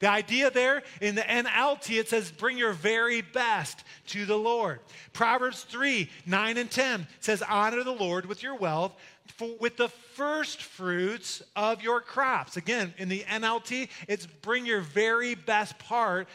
The 0.00 0.10
idea 0.10 0.50
there 0.50 0.82
in 1.00 1.14
the 1.14 1.22
NLT, 1.22 1.98
it 1.98 2.08
says, 2.08 2.30
bring 2.30 2.58
your 2.58 2.72
very 2.72 3.22
best 3.22 3.84
to 4.08 4.26
the 4.26 4.36
Lord. 4.36 4.80
Proverbs 5.12 5.62
3 5.64 6.10
9 6.26 6.56
and 6.58 6.70
10 6.70 7.06
says, 7.20 7.42
honor 7.42 7.82
the 7.82 7.92
Lord 7.92 8.26
with 8.26 8.42
your 8.42 8.56
wealth, 8.56 8.94
for, 9.26 9.56
with 9.58 9.76
the 9.76 9.88
first 9.88 10.62
fruits 10.62 11.42
of 11.56 11.82
your 11.82 12.00
crops. 12.00 12.56
Again, 12.56 12.94
in 12.98 13.08
the 13.08 13.20
NLT, 13.20 13.88
it's 14.06 14.26
bring 14.26 14.66
your 14.66 14.80
very 14.80 15.34
best 15.34 15.78
part 15.78 16.28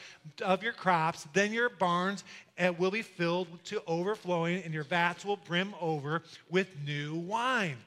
of 0.44 0.64
your 0.64 0.74
crops, 0.74 1.28
then 1.34 1.54
your 1.54 1.70
barns, 1.70 2.24
eh, 2.58 2.70
will 2.70 2.92
be 2.92 3.02
filled 3.02 3.48
to 3.66 3.82
overflowing, 3.88 4.64
and 4.64 4.74
your 4.74 4.84
vats 4.84 5.24
will 5.24 5.38
brim 5.38 5.74
over 5.80 6.24
with 6.50 6.70
new 6.86 7.16
wine. 7.16 7.78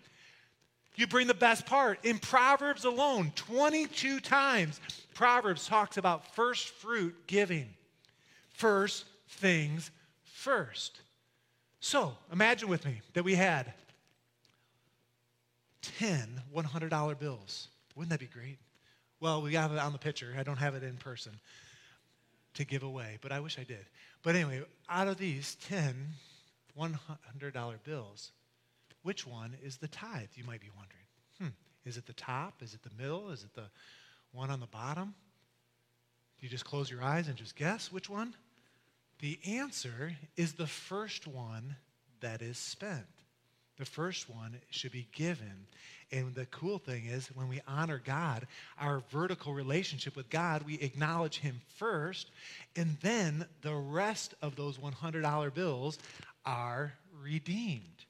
You 0.95 1.07
bring 1.07 1.27
the 1.27 1.35
best 1.35 1.67
part. 1.67 2.05
In 2.05 2.19
Proverbs 2.19 2.85
alone, 2.85 3.33
22 3.35 4.21
times, 4.21 4.81
Proverbs 5.15 5.67
talks 5.67 5.97
about 5.97 6.35
first 6.35 6.69
fruit 6.69 7.15
giving. 7.27 7.69
First 8.51 9.07
things 9.29 9.91
first. 10.25 11.01
So 11.81 12.17
imagine 12.31 12.69
with 12.69 12.85
me 12.85 13.01
that 13.15 13.25
we 13.25 13.35
had 13.35 13.73
10 15.83 16.43
$100 16.55 17.19
bills. 17.19 17.69
Wouldn't 17.95 18.11
that 18.11 18.21
be 18.21 18.27
great? 18.27 18.59
Well, 19.21 19.43
we 19.43 19.55
have 19.55 19.73
it 19.73 19.79
on 19.79 19.93
the 19.93 19.99
picture. 19.99 20.35
I 20.37 20.43
don't 20.43 20.57
have 20.57 20.75
it 20.75 20.83
in 20.83 20.97
person 20.97 21.33
to 22.55 22.65
give 22.65 22.83
away, 22.83 23.19
but 23.21 23.33
I 23.33 23.41
wish 23.41 23.59
I 23.59 23.65
did. 23.65 23.85
But 24.23 24.35
anyway, 24.35 24.63
out 24.89 25.09
of 25.09 25.17
these 25.17 25.57
10 25.67 25.95
$100 26.79 27.85
bills, 27.85 28.33
which 29.03 29.27
one 29.27 29.55
is 29.63 29.77
the 29.77 29.89
tithe, 29.89 30.29
you 30.35 30.45
might 30.45 30.61
be 30.61 30.71
wondering? 30.77 31.05
Hmm, 31.39 31.89
is 31.89 31.97
it 31.97 32.07
the 32.07 32.13
top? 32.15 32.63
Is 32.63 32.75
it 32.75 32.83
the 32.83 33.03
middle? 33.03 33.31
Is 33.31 33.43
it 33.43 33.55
the 33.55 33.69
one 34.33 34.51
on 34.51 34.61
the 34.61 34.67
bottom? 34.67 35.15
You 36.41 36.49
just 36.49 36.65
close 36.65 36.91
your 36.91 37.03
eyes 37.03 37.29
and 37.29 37.37
just 37.37 37.57
guess 37.57 37.93
which 37.93 38.09
one? 38.09 38.35
The 39.21 39.39
answer 39.47 40.17
is 40.37 40.55
the 40.55 40.67
first 40.67 41.27
one 41.27 41.77
that 42.21 42.43
is 42.43 42.59
spent. 42.59 43.22
The 43.79 43.85
first 43.85 44.29
one 44.29 44.59
should 44.71 44.93
be 44.93 45.09
given. 45.13 45.67
And 46.11 46.35
the 46.35 46.47
cool 46.47 46.79
thing 46.79 47.07
is, 47.07 47.29
when 47.29 47.49
we 47.49 47.61
honor 47.67 48.01
God, 48.05 48.47
our 48.79 49.03
vertical 49.11 49.55
relationship 49.55 50.15
with 50.15 50.29
God, 50.29 50.63
we 50.63 50.75
acknowledge 50.75 51.39
Him 51.39 51.61
first, 51.77 52.31
and 52.77 52.99
then 53.01 53.47
the 53.63 53.75
rest 53.75 54.35
of 54.43 54.57
those 54.57 54.77
$100 54.79 55.55
bills 55.55 55.99
are 56.45 56.93
redeemed. 57.23 58.05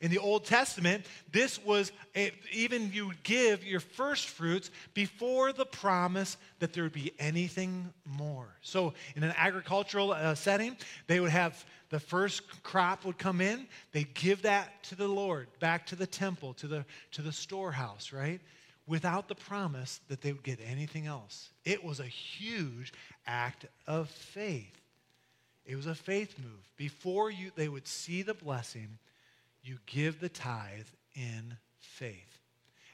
In 0.00 0.10
the 0.10 0.18
Old 0.18 0.44
Testament, 0.44 1.06
this 1.32 1.62
was 1.64 1.90
a, 2.14 2.30
even 2.52 2.92
you 2.92 3.12
give 3.22 3.64
your 3.64 3.80
first 3.80 4.28
fruits 4.28 4.70
before 4.92 5.54
the 5.54 5.64
promise 5.64 6.36
that 6.58 6.74
there 6.74 6.82
would 6.82 6.92
be 6.92 7.12
anything 7.18 7.92
more. 8.04 8.48
So, 8.60 8.92
in 9.14 9.22
an 9.22 9.32
agricultural 9.38 10.12
uh, 10.12 10.34
setting, 10.34 10.76
they 11.06 11.18
would 11.18 11.30
have 11.30 11.64
the 11.88 12.00
first 12.00 12.42
crop 12.62 13.04
would 13.04 13.16
come 13.16 13.40
in, 13.40 13.66
they'd 13.92 14.12
give 14.12 14.42
that 14.42 14.82
to 14.84 14.96
the 14.96 15.08
Lord, 15.08 15.46
back 15.60 15.86
to 15.86 15.96
the 15.96 16.06
temple, 16.06 16.52
to 16.54 16.66
the, 16.66 16.84
to 17.12 17.22
the 17.22 17.32
storehouse, 17.32 18.12
right? 18.12 18.40
Without 18.86 19.28
the 19.28 19.34
promise 19.34 20.00
that 20.08 20.20
they 20.20 20.32
would 20.32 20.42
get 20.42 20.60
anything 20.68 21.06
else. 21.06 21.50
It 21.64 21.82
was 21.82 22.00
a 22.00 22.06
huge 22.06 22.92
act 23.26 23.66
of 23.86 24.10
faith. 24.10 24.80
It 25.64 25.76
was 25.76 25.86
a 25.86 25.94
faith 25.94 26.36
move. 26.38 26.70
Before 26.76 27.30
you, 27.30 27.50
they 27.56 27.68
would 27.68 27.88
see 27.88 28.22
the 28.22 28.34
blessing 28.34 28.98
you 29.66 29.78
give 29.86 30.20
the 30.20 30.28
tithe 30.28 30.86
in 31.14 31.56
faith. 31.80 32.38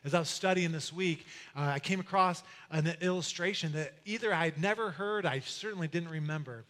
As 0.04 0.14
I 0.14 0.18
was 0.18 0.28
studying 0.28 0.72
this 0.72 0.92
week, 0.92 1.26
uh, 1.54 1.61
I 1.74 1.78
came 1.78 2.00
across 2.00 2.42
an 2.70 2.92
illustration 3.00 3.72
that 3.72 3.92
either 4.04 4.35
I'd 4.35 4.61
never 4.61 4.90
heard, 4.90 5.26
I 5.26 5.40
certainly 5.40 5.87
didn't 5.87 6.08
remember. 6.08 6.64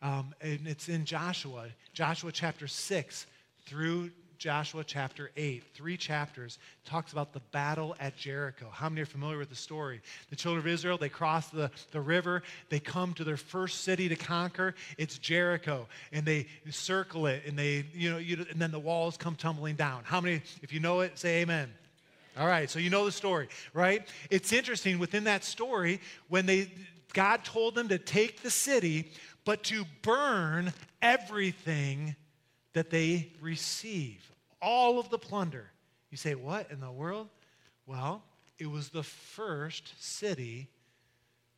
Um, 0.00 0.34
and 0.40 0.66
it's 0.66 0.88
in 0.88 1.04
Joshua, 1.04 1.66
Joshua 1.92 2.32
chapter 2.32 2.66
6 2.66 3.26
through 3.66 4.10
Joshua 4.38 4.84
chapter 4.84 5.32
8, 5.36 5.64
three 5.74 5.96
chapters, 5.96 6.58
talks 6.84 7.10
about 7.10 7.32
the 7.32 7.40
battle 7.50 7.96
at 7.98 8.16
Jericho. 8.16 8.68
How 8.72 8.88
many 8.88 9.02
are 9.02 9.06
familiar 9.06 9.36
with 9.36 9.50
the 9.50 9.56
story? 9.56 10.00
The 10.30 10.36
children 10.36 10.60
of 10.60 10.66
Israel, 10.68 10.96
they 10.96 11.08
cross 11.08 11.48
the, 11.48 11.72
the 11.90 12.00
river, 12.00 12.44
they 12.68 12.78
come 12.78 13.14
to 13.14 13.24
their 13.24 13.36
first 13.36 13.82
city 13.82 14.08
to 14.08 14.14
conquer. 14.14 14.76
It's 14.96 15.18
Jericho. 15.18 15.88
And 16.12 16.24
they 16.24 16.46
circle 16.70 17.26
it, 17.26 17.42
and 17.46 17.58
they, 17.58 17.84
you 17.92 18.10
know, 18.10 18.18
you, 18.18 18.46
and 18.48 18.60
then 18.60 18.70
the 18.70 18.78
walls 18.78 19.16
come 19.16 19.34
tumbling 19.34 19.74
down. 19.74 20.02
How 20.04 20.20
many, 20.20 20.40
if 20.62 20.72
you 20.72 20.78
know 20.78 21.00
it, 21.00 21.18
say 21.18 21.42
amen. 21.42 21.72
All 22.38 22.46
right, 22.46 22.70
so 22.70 22.78
you 22.78 22.90
know 22.90 23.04
the 23.04 23.12
story, 23.12 23.48
right? 23.74 24.06
It's 24.30 24.52
interesting 24.52 25.00
within 25.00 25.24
that 25.24 25.42
story 25.42 26.00
when 26.28 26.46
they 26.46 26.70
God 27.12 27.42
told 27.44 27.74
them 27.74 27.88
to 27.88 27.98
take 27.98 28.42
the 28.42 28.50
city, 28.50 29.10
but 29.44 29.64
to 29.64 29.84
burn 30.02 30.72
everything 31.02 32.14
that 32.78 32.90
they 32.90 33.26
receive, 33.40 34.30
all 34.62 35.00
of 35.00 35.10
the 35.10 35.18
plunder. 35.18 35.68
You 36.12 36.16
say, 36.16 36.36
What 36.36 36.70
in 36.70 36.78
the 36.78 36.92
world? 36.92 37.28
Well, 37.86 38.22
it 38.56 38.70
was 38.70 38.90
the 38.90 39.02
first 39.02 39.94
city 39.98 40.68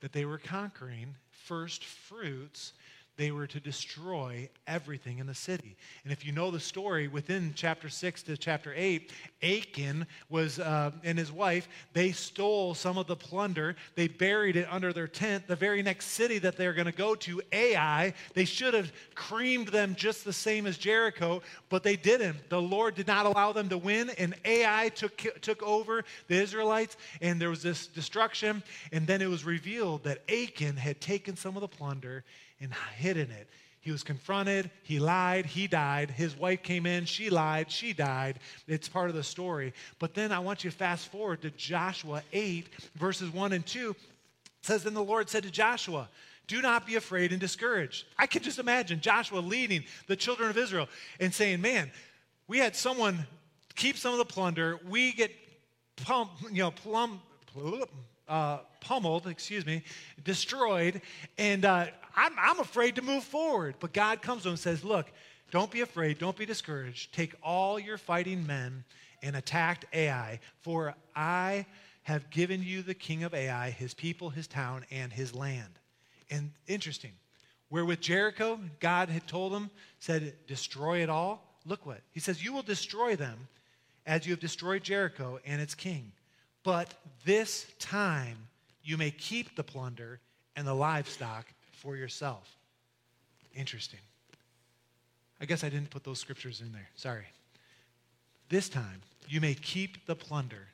that 0.00 0.12
they 0.12 0.24
were 0.24 0.38
conquering, 0.38 1.14
first 1.30 1.84
fruits 1.84 2.72
they 3.20 3.30
were 3.30 3.46
to 3.46 3.60
destroy 3.60 4.48
everything 4.66 5.18
in 5.18 5.26
the 5.26 5.34
city. 5.34 5.76
And 6.04 6.12
if 6.12 6.24
you 6.24 6.32
know 6.32 6.50
the 6.50 6.58
story, 6.58 7.06
within 7.06 7.52
chapter 7.54 7.90
6 7.90 8.22
to 8.22 8.36
chapter 8.38 8.72
8, 8.74 9.12
Achan 9.42 10.06
was, 10.30 10.58
uh, 10.58 10.90
and 11.04 11.18
his 11.18 11.30
wife, 11.30 11.68
they 11.92 12.12
stole 12.12 12.72
some 12.74 12.96
of 12.96 13.06
the 13.06 13.16
plunder. 13.16 13.76
They 13.94 14.08
buried 14.08 14.56
it 14.56 14.66
under 14.70 14.94
their 14.94 15.06
tent. 15.06 15.46
The 15.46 15.54
very 15.54 15.82
next 15.82 16.06
city 16.06 16.38
that 16.38 16.56
they're 16.56 16.72
going 16.72 16.86
to 16.86 16.92
go 16.92 17.14
to, 17.16 17.42
Ai, 17.52 18.14
they 18.32 18.46
should 18.46 18.72
have 18.72 18.90
creamed 19.14 19.68
them 19.68 19.94
just 19.96 20.24
the 20.24 20.32
same 20.32 20.66
as 20.66 20.78
Jericho, 20.78 21.42
but 21.68 21.82
they 21.82 21.96
didn't. 21.96 22.48
The 22.48 22.62
Lord 22.62 22.94
did 22.94 23.06
not 23.06 23.26
allow 23.26 23.52
them 23.52 23.68
to 23.68 23.76
win, 23.76 24.08
and 24.16 24.34
Ai 24.46 24.88
took, 24.94 25.18
took 25.42 25.62
over 25.62 26.06
the 26.28 26.40
Israelites, 26.40 26.96
and 27.20 27.38
there 27.38 27.50
was 27.50 27.62
this 27.62 27.86
destruction. 27.86 28.62
And 28.92 29.06
then 29.06 29.20
it 29.20 29.28
was 29.28 29.44
revealed 29.44 30.04
that 30.04 30.22
Achan 30.30 30.78
had 30.78 31.02
taken 31.02 31.36
some 31.36 31.54
of 31.54 31.60
the 31.60 31.68
plunder 31.68 32.24
and 32.60 32.72
hidden 32.96 33.30
it. 33.30 33.48
He 33.80 33.90
was 33.90 34.02
confronted, 34.02 34.70
he 34.82 34.98
lied, 34.98 35.46
he 35.46 35.66
died. 35.66 36.10
His 36.10 36.36
wife 36.36 36.62
came 36.62 36.84
in, 36.84 37.06
she 37.06 37.30
lied, 37.30 37.70
she 37.70 37.94
died. 37.94 38.38
It's 38.68 38.88
part 38.88 39.08
of 39.08 39.16
the 39.16 39.22
story. 39.22 39.72
But 39.98 40.12
then 40.12 40.32
I 40.32 40.38
want 40.38 40.64
you 40.64 40.70
to 40.70 40.76
fast 40.76 41.08
forward 41.08 41.40
to 41.42 41.50
Joshua 41.50 42.22
8, 42.32 42.68
verses 42.96 43.30
1 43.30 43.52
and 43.54 43.64
2. 43.64 43.90
It 43.90 43.96
says, 44.60 44.84
Then 44.84 44.92
the 44.92 45.02
Lord 45.02 45.30
said 45.30 45.44
to 45.44 45.50
Joshua, 45.50 46.08
do 46.46 46.60
not 46.60 46.84
be 46.84 46.96
afraid 46.96 47.30
and 47.30 47.40
discouraged. 47.40 48.06
I 48.18 48.26
can 48.26 48.42
just 48.42 48.58
imagine 48.58 49.00
Joshua 49.00 49.38
leading 49.38 49.84
the 50.08 50.16
children 50.16 50.50
of 50.50 50.58
Israel 50.58 50.88
and 51.20 51.32
saying, 51.32 51.60
Man, 51.60 51.92
we 52.48 52.58
had 52.58 52.74
someone 52.74 53.24
keep 53.76 53.96
some 53.96 54.12
of 54.12 54.18
the 54.18 54.24
plunder. 54.24 54.80
We 54.88 55.12
get 55.12 55.30
pump, 55.96 56.32
you 56.50 56.62
know, 56.62 56.72
plum, 56.72 57.22
uh, 58.30 58.58
pummeled, 58.80 59.26
excuse 59.26 59.66
me, 59.66 59.82
destroyed, 60.24 61.02
and 61.36 61.64
uh, 61.64 61.86
I'm, 62.16 62.32
I'm 62.38 62.60
afraid 62.60 62.96
to 62.96 63.02
move 63.02 63.24
forward. 63.24 63.74
But 63.80 63.92
God 63.92 64.22
comes 64.22 64.42
to 64.42 64.48
him 64.48 64.52
and 64.52 64.58
says, 64.58 64.84
Look, 64.84 65.10
don't 65.50 65.70
be 65.70 65.80
afraid, 65.80 66.18
don't 66.18 66.36
be 66.36 66.46
discouraged. 66.46 67.12
Take 67.12 67.34
all 67.42 67.78
your 67.78 67.98
fighting 67.98 68.46
men 68.46 68.84
and 69.22 69.36
attack 69.36 69.84
Ai, 69.92 70.38
for 70.62 70.94
I 71.14 71.66
have 72.04 72.30
given 72.30 72.62
you 72.62 72.82
the 72.82 72.94
king 72.94 73.24
of 73.24 73.34
Ai, 73.34 73.70
his 73.70 73.92
people, 73.92 74.30
his 74.30 74.46
town, 74.46 74.84
and 74.90 75.12
his 75.12 75.34
land. 75.34 75.78
And 76.30 76.52
interesting, 76.66 77.12
where 77.68 77.84
with 77.84 78.00
Jericho, 78.00 78.60
God 78.78 79.08
had 79.08 79.26
told 79.26 79.52
him, 79.52 79.70
said, 79.98 80.34
destroy 80.46 81.02
it 81.02 81.10
all. 81.10 81.58
Look 81.66 81.84
what 81.84 82.00
he 82.12 82.20
says, 82.20 82.42
you 82.42 82.52
will 82.52 82.62
destroy 82.62 83.16
them 83.16 83.48
as 84.06 84.26
you 84.26 84.32
have 84.32 84.40
destroyed 84.40 84.82
Jericho 84.82 85.40
and 85.44 85.60
its 85.60 85.74
king. 85.74 86.12
But 86.62 86.94
this 87.24 87.66
time 87.78 88.36
you 88.82 88.96
may 88.96 89.10
keep 89.10 89.56
the 89.56 89.62
plunder 89.62 90.20
and 90.56 90.66
the 90.66 90.74
livestock 90.74 91.46
for 91.72 91.96
yourself. 91.96 92.56
Interesting. 93.54 94.00
I 95.40 95.46
guess 95.46 95.64
I 95.64 95.68
didn't 95.68 95.90
put 95.90 96.04
those 96.04 96.18
scriptures 96.18 96.60
in 96.60 96.72
there. 96.72 96.88
Sorry. 96.94 97.26
This 98.48 98.68
time 98.68 99.00
you 99.28 99.40
may 99.40 99.54
keep 99.54 100.06
the 100.06 100.16
plunder 100.16 100.68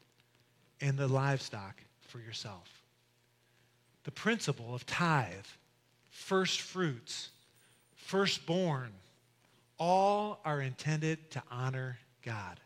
and 0.80 0.98
the 0.98 1.06
livestock 1.06 1.80
for 2.00 2.18
yourself. 2.18 2.82
The 4.04 4.10
principle 4.10 4.74
of 4.74 4.86
tithe, 4.86 5.46
first 6.10 6.60
fruits, 6.60 7.30
firstborn, 7.94 8.92
all 9.78 10.40
are 10.44 10.60
intended 10.60 11.30
to 11.32 11.42
honor 11.50 11.98
God. 12.24 12.60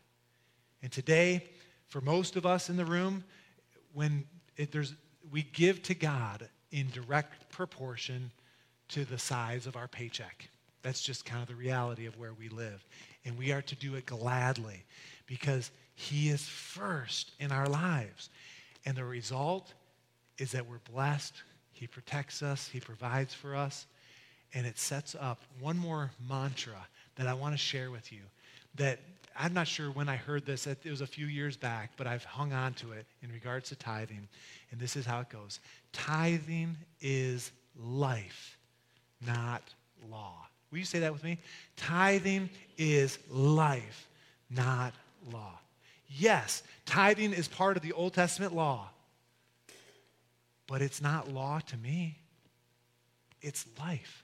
And 0.81 0.91
today, 0.91 1.49
for 1.91 1.99
most 1.99 2.37
of 2.37 2.45
us 2.45 2.69
in 2.69 2.77
the 2.77 2.85
room, 2.85 3.25
when 3.93 4.23
it, 4.55 4.71
there's, 4.71 4.95
we 5.29 5.43
give 5.43 5.83
to 5.83 5.93
God 5.93 6.47
in 6.71 6.89
direct 6.89 7.51
proportion 7.51 8.31
to 8.87 9.03
the 9.03 9.19
size 9.19 9.67
of 9.67 9.75
our 9.75 9.89
paycheck. 9.89 10.47
That's 10.83 11.01
just 11.01 11.25
kind 11.25 11.41
of 11.41 11.49
the 11.49 11.55
reality 11.55 12.05
of 12.05 12.17
where 12.17 12.31
we 12.33 12.47
live. 12.47 12.87
And 13.25 13.37
we 13.37 13.51
are 13.51 13.61
to 13.63 13.75
do 13.75 13.95
it 13.95 14.05
gladly 14.05 14.85
because 15.25 15.69
He 15.93 16.29
is 16.29 16.41
first 16.47 17.31
in 17.41 17.51
our 17.51 17.67
lives. 17.67 18.29
And 18.85 18.95
the 18.95 19.03
result 19.03 19.73
is 20.37 20.53
that 20.53 20.69
we're 20.69 20.79
blessed. 20.93 21.43
He 21.73 21.87
protects 21.87 22.41
us, 22.41 22.69
He 22.71 22.79
provides 22.79 23.33
for 23.33 23.53
us. 23.53 23.85
And 24.53 24.65
it 24.65 24.79
sets 24.79 25.13
up 25.19 25.41
one 25.59 25.77
more 25.77 26.11
mantra 26.29 26.87
that 27.15 27.27
I 27.27 27.33
want 27.33 27.53
to 27.53 27.57
share 27.57 27.91
with 27.91 28.13
you 28.13 28.21
that 28.75 29.01
I'm 29.37 29.53
not 29.53 29.67
sure 29.67 29.89
when 29.91 30.09
I 30.09 30.15
heard 30.15 30.45
this. 30.45 30.67
It 30.67 30.85
was 30.85 31.01
a 31.01 31.07
few 31.07 31.25
years 31.25 31.57
back, 31.57 31.91
but 31.97 32.07
I've 32.07 32.23
hung 32.23 32.53
on 32.53 32.73
to 32.75 32.91
it 32.91 33.05
in 33.21 33.31
regards 33.31 33.69
to 33.69 33.75
tithing. 33.75 34.27
And 34.71 34.79
this 34.79 34.95
is 34.95 35.05
how 35.05 35.19
it 35.21 35.29
goes 35.29 35.59
Tithing 35.93 36.77
is 36.99 37.51
life, 37.77 38.57
not 39.25 39.63
law. 40.09 40.47
Will 40.71 40.79
you 40.79 40.85
say 40.85 40.99
that 40.99 41.13
with 41.13 41.23
me? 41.23 41.37
Tithing 41.75 42.49
is 42.77 43.19
life, 43.29 44.07
not 44.49 44.93
law. 45.31 45.59
Yes, 46.07 46.63
tithing 46.85 47.33
is 47.33 47.47
part 47.47 47.77
of 47.77 47.83
the 47.83 47.93
Old 47.93 48.13
Testament 48.13 48.53
law, 48.53 48.89
but 50.67 50.81
it's 50.81 51.01
not 51.01 51.31
law 51.31 51.59
to 51.67 51.77
me, 51.77 52.17
it's 53.41 53.65
life. 53.79 54.23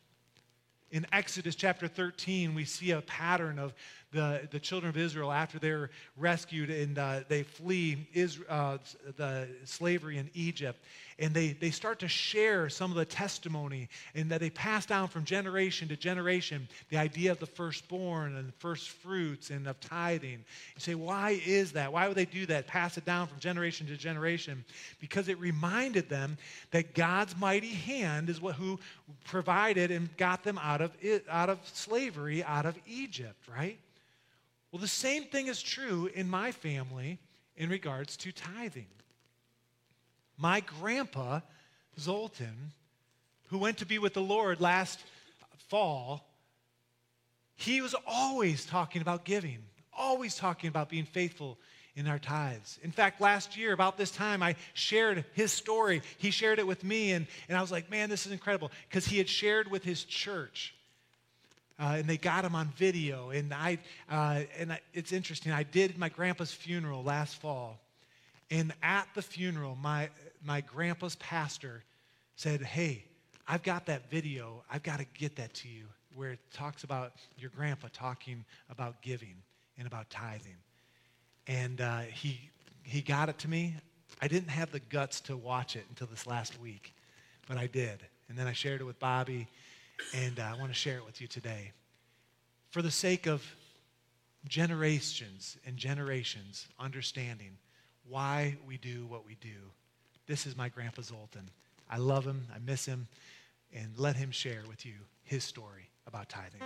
In 0.90 1.06
Exodus 1.12 1.56
chapter 1.56 1.90
13, 1.90 2.56
we 2.56 2.64
see 2.64 2.92
a 2.92 3.02
pattern 3.02 3.60
of 3.60 3.74
the, 4.12 4.48
the 4.52 4.60
children 4.60 4.90
of 4.90 4.96
Israel 4.96 5.34
after 5.34 5.60
they're 5.60 5.90
rescued 6.16 6.70
and 6.70 6.98
uh, 6.98 7.20
they 7.28 7.44
flee 7.44 8.08
Israel, 8.14 8.48
uh, 8.50 8.78
the 9.18 9.50
slavery 9.66 10.18
in 10.18 10.30
Egypt. 10.34 10.82
And 11.20 11.34
they, 11.34 11.54
they 11.54 11.72
start 11.72 11.98
to 12.00 12.08
share 12.08 12.70
some 12.70 12.92
of 12.92 12.98
the 12.98 13.06
testimony 13.06 13.90
and 14.14 14.30
that 14.30 14.40
they 14.40 14.52
pass 14.52 14.86
down 14.86 15.08
from 15.08 15.26
generation 15.26 15.88
to 15.88 15.98
generation 15.98 16.68
the 16.90 16.98
idea 16.98 17.32
of 17.32 17.40
the 17.40 17.48
firstborn 17.48 18.36
and 18.36 18.48
the 18.48 18.58
first 18.60 18.90
fruits 18.90 19.50
and 19.50 19.68
of 19.68 19.80
tithing. 19.80 20.44
You 20.76 20.80
say, 20.80 20.94
why 20.94 21.42
is 21.44 21.72
that? 21.72 21.92
Why 21.92 22.08
would 22.08 22.18
they 22.18 22.26
do 22.26 22.46
that? 22.46 22.68
Pass 22.68 23.00
it 23.00 23.06
down 23.06 23.26
from 23.26 23.40
generation 23.40 23.88
to 23.88 23.98
generation? 23.98 24.64
Because 25.00 25.28
it 25.28 25.40
reminded 25.40 26.08
them 26.08 26.38
that 26.70 26.94
God's 26.94 27.36
mighty 27.36 27.74
hand 27.74 28.30
is 28.30 28.40
what 28.40 28.54
who 28.54 28.80
provided 29.26 29.90
and 29.90 30.16
got 30.18 30.44
them 30.44 30.60
out 30.62 30.82
of, 30.82 30.92
it, 31.02 31.26
out 31.30 31.50
of 31.50 31.60
slavery, 31.64 32.44
out 32.44 32.68
of 32.68 32.78
Egypt, 32.86 33.48
right? 33.52 33.80
Well, 34.72 34.82
the 34.82 34.88
same 34.88 35.24
thing 35.24 35.48
is 35.48 35.64
true 35.64 36.12
in 36.14 36.30
my 36.30 36.52
family 36.52 37.18
in 37.56 37.70
regards 37.70 38.18
to 38.18 38.32
tithing. 38.32 38.86
My 40.38 40.62
grandpa, 40.62 41.42
Zoltan, 42.00 42.72
who 43.48 43.58
went 43.58 43.78
to 43.78 43.86
be 43.86 44.00
with 44.00 44.14
the 44.14 44.22
Lord 44.22 44.62
last 44.62 45.00
fall, 45.70 46.26
he 47.56 47.82
was 47.82 47.96
always 48.06 48.66
talking 48.66 49.02
about 49.02 49.26
giving, 49.26 49.60
always 49.98 50.36
talking 50.36 50.68
about 50.68 50.90
being 50.90 51.06
faithful 51.06 51.58
in 51.96 52.08
our 52.08 52.20
tithes. 52.20 52.78
In 52.84 52.92
fact, 52.92 53.20
last 53.20 53.58
year, 53.58 53.74
about 53.74 53.98
this 53.98 54.12
time, 54.12 54.44
I 54.44 54.56
shared 54.74 55.26
his 55.34 55.52
story. 55.52 56.04
He 56.20 56.30
shared 56.30 56.60
it 56.60 56.68
with 56.68 56.84
me, 56.84 57.14
and, 57.14 57.26
and 57.50 57.58
I 57.58 57.62
was 57.62 57.72
like, 57.72 57.90
man, 57.90 58.10
this 58.10 58.28
is 58.28 58.32
incredible. 58.32 58.72
Because 58.88 59.08
he 59.08 59.18
had 59.18 59.28
shared 59.28 59.72
with 59.72 59.84
his 59.84 60.04
church 60.04 60.76
uh, 61.80 61.96
and 61.98 62.06
they 62.06 62.18
got 62.18 62.44
him 62.44 62.56
on 62.56 62.68
video. 62.76 63.30
And 63.30 63.54
I, 63.54 63.80
uh, 64.10 64.42
and 64.58 64.74
I, 64.74 64.80
it's 64.94 65.12
interesting. 65.12 65.52
I 65.52 65.64
did 65.64 65.98
my 65.98 66.10
grandpa's 66.10 66.52
funeral 66.52 67.04
last 67.04 67.36
fall, 67.36 67.80
and 68.50 68.74
at 68.82 69.08
the 69.14 69.22
funeral, 69.22 69.76
my 69.76 70.10
my 70.48 70.62
grandpa's 70.62 71.16
pastor 71.18 71.84
said, 72.38 72.62
"Hey, 72.62 73.04
I've 73.48 73.64
got 73.64 73.86
that 73.88 74.10
video. 74.10 74.64
I've 74.72 74.82
got 74.82 75.00
to 75.00 75.06
get 75.14 75.36
that 75.36 75.54
to 75.56 75.68
you, 75.68 75.84
where 76.16 76.32
it 76.32 76.40
talks 76.54 76.86
about 76.86 77.12
your 77.38 77.50
grandpa 77.50 77.90
talking 77.92 78.46
about 78.70 79.02
giving 79.02 79.36
and 79.78 79.86
about 79.86 80.10
tithing." 80.10 80.56
And 81.48 81.82
uh, 81.82 82.00
he 82.02 82.50
he 82.84 83.02
got 83.02 83.28
it 83.28 83.38
to 83.40 83.50
me. 83.50 83.76
I 84.22 84.30
didn't 84.30 84.50
have 84.50 84.72
the 84.72 84.80
guts 84.80 85.20
to 85.22 85.36
watch 85.36 85.76
it 85.76 85.86
until 85.90 86.08
this 86.08 86.26
last 86.26 86.60
week, 86.62 86.96
but 87.48 87.58
I 87.58 87.68
did. 87.68 88.00
And 88.30 88.38
then 88.38 88.48
I 88.48 88.54
shared 88.54 88.80
it 88.80 88.86
with 88.86 89.00
Bobby 89.00 89.48
and 90.14 90.40
uh, 90.40 90.44
I 90.44 90.60
want 90.60 90.72
to 90.72 90.78
share 90.78 90.98
it 90.98 91.06
with 91.06 91.20
you 91.22 91.28
today. 91.28 91.72
For 92.70 92.82
the 92.82 92.92
sake 92.92 93.28
of 93.28 93.44
generations 94.48 95.58
and 95.66 95.76
generations 95.78 96.68
understanding 96.80 97.58
why 98.08 98.58
we 98.66 98.78
do 98.78 99.06
what 99.08 99.26
we 99.26 99.36
do, 99.36 99.72
this 100.28 100.46
is 100.46 100.56
my 100.58 100.70
Grandpa 100.70 101.02
Zoltan. 101.02 101.50
I 101.90 101.98
love 101.98 102.26
him, 102.26 102.48
I 102.54 102.60
miss 102.60 102.86
him, 102.86 103.08
and 103.74 103.98
let 103.98 104.18
him 104.18 104.30
share 104.32 104.62
with 104.68 104.86
you 104.86 104.94
his 105.24 105.44
story 105.44 105.90
about 106.06 106.28
tithing. 106.30 106.62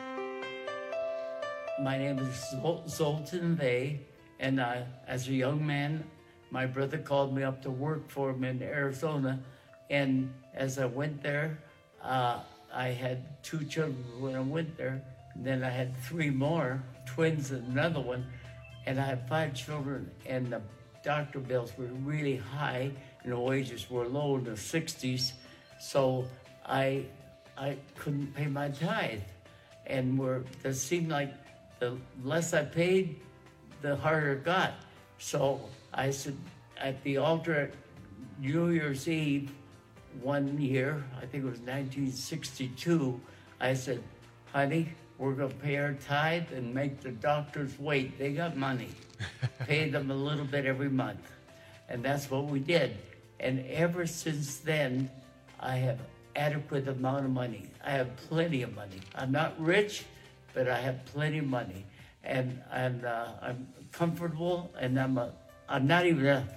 My 1.82 1.98
name 1.98 2.20
is 2.20 2.54
Zoltan 2.88 3.56
Vegh, 3.56 4.00
and 4.40 4.60
uh, 4.60 4.82
as 5.08 5.28
a 5.28 5.34
young 5.34 5.66
man, 5.66 6.04
my 6.50 6.66
brother 6.66 6.98
called 6.98 7.34
me 7.34 7.44
up 7.44 7.62
to 7.62 7.70
work 7.72 8.10
for 8.10 8.32
him 8.32 8.44
in 8.44 8.62
Arizona. 8.62 9.40
And 9.90 10.34
as 10.54 10.80
I 10.80 10.86
went 10.86 11.24
there, 11.24 11.60
uh, 12.04 12.40
I 12.74 12.88
had 12.88 13.44
two 13.44 13.64
children 13.66 14.04
when 14.20 14.36
I 14.36 14.42
went 14.42 14.78
there. 14.78 15.02
And 15.34 15.46
then 15.46 15.64
I 15.64 15.70
had 15.70 15.96
three 16.04 16.30
more, 16.30 16.84
twins 17.06 17.52
and 17.52 17.66
another 17.72 18.02
one. 18.02 18.26
And 18.86 19.00
I 19.00 19.06
had 19.06 19.30
five 19.30 19.54
children, 19.54 20.12
and 20.26 20.48
the 20.48 20.62
doctor 21.04 21.40
bills 21.40 21.72
were 21.78 21.86
really 21.86 22.38
high, 22.38 22.92
and 23.24 23.32
the 23.32 23.40
wages 23.40 23.90
were 23.90 24.08
low 24.08 24.38
in 24.38 24.44
the 24.44 24.52
60s. 24.52 25.34
So 25.80 26.26
I, 26.66 27.06
I 27.58 27.78
couldn't 27.98 28.34
pay 28.36 28.48
my 28.48 28.70
tithe. 28.70 29.22
And 29.86 30.18
were, 30.18 30.44
it 30.64 30.74
seemed 30.76 31.10
like 31.10 31.34
the 31.80 31.98
less 32.24 32.54
I 32.54 32.64
paid, 32.64 33.20
the 33.82 33.96
harder 33.96 34.34
it 34.34 34.46
got. 34.46 34.74
So 35.18 35.62
I 35.94 36.12
said, 36.12 36.38
at 36.78 37.04
the 37.04 37.18
altar 37.18 37.72
New 38.40 38.70
Year's 38.70 39.08
Eve, 39.08 39.52
one 40.22 40.60
year, 40.60 41.04
I 41.18 41.26
think 41.26 41.44
it 41.44 41.50
was 41.50 41.60
1962, 41.60 43.20
I 43.60 43.74
said, 43.74 44.04
honey, 44.52 44.90
we're 45.18 45.34
going 45.34 45.52
to 45.52 45.56
pay 45.58 45.78
our 45.78 45.94
tithe 45.94 46.52
and 46.52 46.74
make 46.74 47.02
the 47.02 47.12
doctors 47.12 47.78
wait. 47.80 48.18
They 48.18 48.34
got 48.34 48.58
money. 48.58 48.90
pay 49.68 49.90
them 49.90 50.10
a 50.10 50.16
little 50.16 50.46
bit 50.46 50.66
every 50.66 50.90
month. 50.90 51.32
And 51.90 52.04
that's 52.04 52.30
what 52.32 52.46
we 52.46 52.60
did. 52.60 52.98
And 53.42 53.66
ever 53.66 54.06
since 54.06 54.58
then, 54.58 55.10
I 55.60 55.78
have 55.78 56.00
adequate 56.36 56.88
amount 56.88 57.26
of 57.26 57.32
money. 57.32 57.72
I 57.84 57.92
have 57.92 58.16
plenty 58.16 58.62
of 58.62 58.76
money. 58.76 59.02
I'm 59.16 59.32
not 59.32 59.60
rich, 59.60 60.06
but 60.54 60.70
I 60.70 60.80
have 60.80 61.04
plenty 61.06 61.40
of 61.40 61.48
money. 61.48 61.84
And, 62.24 62.62
and 62.72 63.04
uh, 63.04 63.30
I'm 63.42 63.68
comfortable, 63.92 64.72
and 64.80 65.00
I'm, 65.00 65.18
a, 65.18 65.34
I'm 65.68 65.88
not 65.88 66.06
even 66.06 66.28
a 66.28 66.48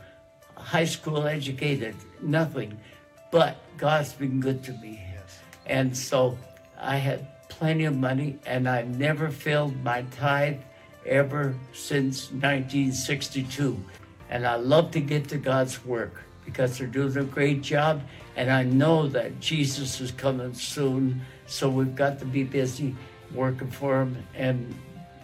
high 0.57 0.85
school 0.85 1.27
educated, 1.27 1.97
nothing. 2.21 2.79
But 3.31 3.57
God's 3.79 4.13
been 4.13 4.39
good 4.39 4.63
to 4.65 4.73
me. 4.73 5.03
Yes. 5.15 5.39
And 5.65 5.97
so 5.97 6.37
I 6.79 6.97
had 6.97 7.49
plenty 7.49 7.87
of 7.87 7.97
money 7.97 8.39
and 8.47 8.69
I 8.69 8.83
never 8.83 9.31
failed 9.31 9.83
my 9.83 10.03
tithe 10.17 10.61
ever 11.07 11.57
since 11.73 12.31
1962. 12.31 13.83
And 14.29 14.47
I 14.47 14.57
love 14.57 14.91
to 14.93 15.01
get 15.01 15.29
to 15.31 15.39
God's 15.39 15.85
work 15.85 16.25
because 16.45 16.79
they're 16.79 16.87
doing 16.87 17.17
a 17.17 17.25
great 17.25 17.63
job. 17.63 18.03
And 18.37 18.51
I 18.51 18.63
know 18.65 19.07
that 19.09 19.41
Jesus 19.41 20.01
is 20.01 20.11
coming 20.11 20.55
soon. 20.55 21.21
So 21.47 21.69
we've 21.69 21.95
got 21.95 22.19
to 22.21 22.25
be 22.25 22.45
busy 22.45 22.95
working 23.35 23.71
for 23.71 24.03
him. 24.03 24.17
And, 24.35 24.75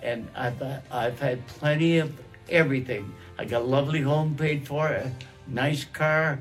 and 0.02 0.28
I've, 0.34 0.62
I've 0.90 1.18
had 1.18 1.46
plenty 1.46 1.98
of 1.98 2.12
everything. 2.48 3.12
I 3.38 3.44
got 3.44 3.62
a 3.62 3.64
lovely 3.64 4.00
home 4.00 4.34
paid 4.34 4.66
for, 4.66 4.88
a 4.88 5.10
nice 5.46 5.84
car, 5.84 6.40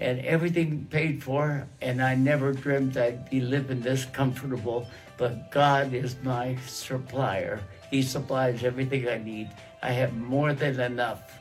and 0.00 0.20
everything 0.20 0.86
paid 0.90 1.22
for, 1.22 1.66
and 1.80 2.00
I 2.00 2.14
never 2.14 2.52
dreamt 2.52 2.96
I'd 2.96 3.28
be 3.30 3.40
living 3.40 3.80
this 3.80 4.04
comfortable. 4.06 4.86
But 5.16 5.50
God 5.50 5.92
is 5.92 6.16
my 6.22 6.56
supplier. 6.66 7.60
He 7.90 8.02
supplies 8.02 8.62
everything 8.62 9.08
I 9.08 9.18
need. 9.18 9.50
I 9.82 9.90
have 9.90 10.16
more 10.16 10.52
than 10.52 10.78
enough. 10.78 11.38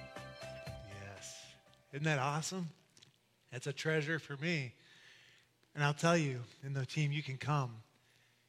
Yes. 1.15 1.43
Isn't 1.93 2.06
that 2.06 2.19
awesome? 2.19 2.67
That's 3.52 3.68
a 3.68 3.74
treasure 3.74 4.20
for 4.20 4.36
me. 4.38 4.74
And 5.76 5.84
I'll 5.84 5.94
tell 5.94 6.18
you, 6.18 6.40
in 6.64 6.74
the 6.74 6.86
team, 6.86 7.12
you 7.12 7.22
can 7.22 7.38
come. 7.38 7.72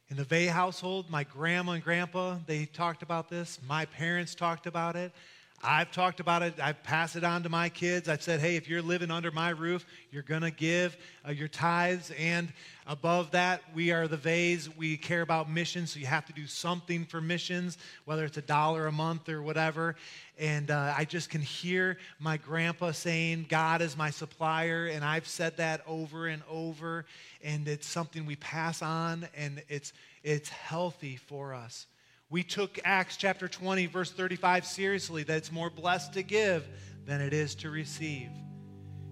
In 0.09 0.17
the 0.17 0.23
Vegh 0.25 0.49
household, 0.49 1.09
my 1.09 1.23
grandma 1.23 1.73
and 1.73 1.83
grandpa, 1.83 2.37
they 2.47 2.65
talked 2.65 3.03
about 3.03 3.29
this. 3.29 3.59
My 3.67 3.85
parents 3.85 4.33
talked 4.33 4.65
about 4.65 4.95
it. 4.95 5.11
I've 5.61 5.91
talked 5.91 6.21
about 6.21 6.41
it. 6.41 6.53
I've 6.61 6.81
passed 6.83 7.17
it 7.17 7.25
on 7.25 7.43
to 7.43 7.49
my 7.49 7.67
kids. 7.67 8.07
I've 8.07 8.21
said, 8.21 8.39
hey, 8.39 8.55
if 8.55 8.69
you're 8.69 8.81
living 8.81 9.11
under 9.11 9.29
my 9.29 9.49
roof, 9.49 9.85
you're 10.09 10.23
going 10.23 10.43
to 10.43 10.51
give 10.51 10.95
uh, 11.27 11.31
your 11.31 11.49
tithes. 11.49 12.11
And 12.17 12.53
above 12.87 13.31
that, 13.31 13.61
we 13.75 13.91
are 13.91 14.07
the 14.07 14.17
Veghs. 14.17 14.69
We 14.77 14.95
care 14.95 15.21
about 15.21 15.49
missions, 15.49 15.91
so 15.91 15.99
you 15.99 16.05
have 16.05 16.25
to 16.27 16.33
do 16.33 16.47
something 16.47 17.03
for 17.03 17.19
missions, 17.19 17.77
whether 18.05 18.23
it's 18.23 18.37
a 18.37 18.41
dollar 18.41 18.87
a 18.87 18.91
month 18.91 19.27
or 19.27 19.41
whatever. 19.41 19.97
And 20.37 20.71
uh, 20.71 20.93
I 20.97 21.03
just 21.03 21.29
can 21.29 21.41
hear 21.41 21.97
my 22.19 22.37
grandpa 22.37 22.91
saying, 22.91 23.47
God 23.49 23.81
is 23.81 23.97
my 23.97 24.11
supplier. 24.11 24.87
And 24.87 25.03
I've 25.03 25.27
said 25.27 25.57
that 25.57 25.81
over 25.85 26.27
and 26.27 26.41
over. 26.49 27.05
And 27.43 27.67
it's 27.67 27.87
something 27.87 28.25
we 28.25 28.37
pass 28.37 28.81
on, 28.81 29.27
and 29.35 29.61
it's, 29.67 29.91
it's 30.23 30.47
healthy 30.47 31.17
for 31.17 31.53
us. 31.53 31.85
We 32.31 32.43
took 32.43 32.77
Acts 32.83 33.17
chapter 33.17 33.47
20, 33.47 33.87
verse 33.87 34.11
35 34.11 34.65
seriously 34.65 35.23
that 35.23 35.37
it's 35.37 35.51
more 35.51 35.69
blessed 35.69 36.13
to 36.13 36.23
give 36.23 36.67
than 37.05 37.21
it 37.21 37.33
is 37.33 37.55
to 37.55 37.71
receive. 37.71 38.29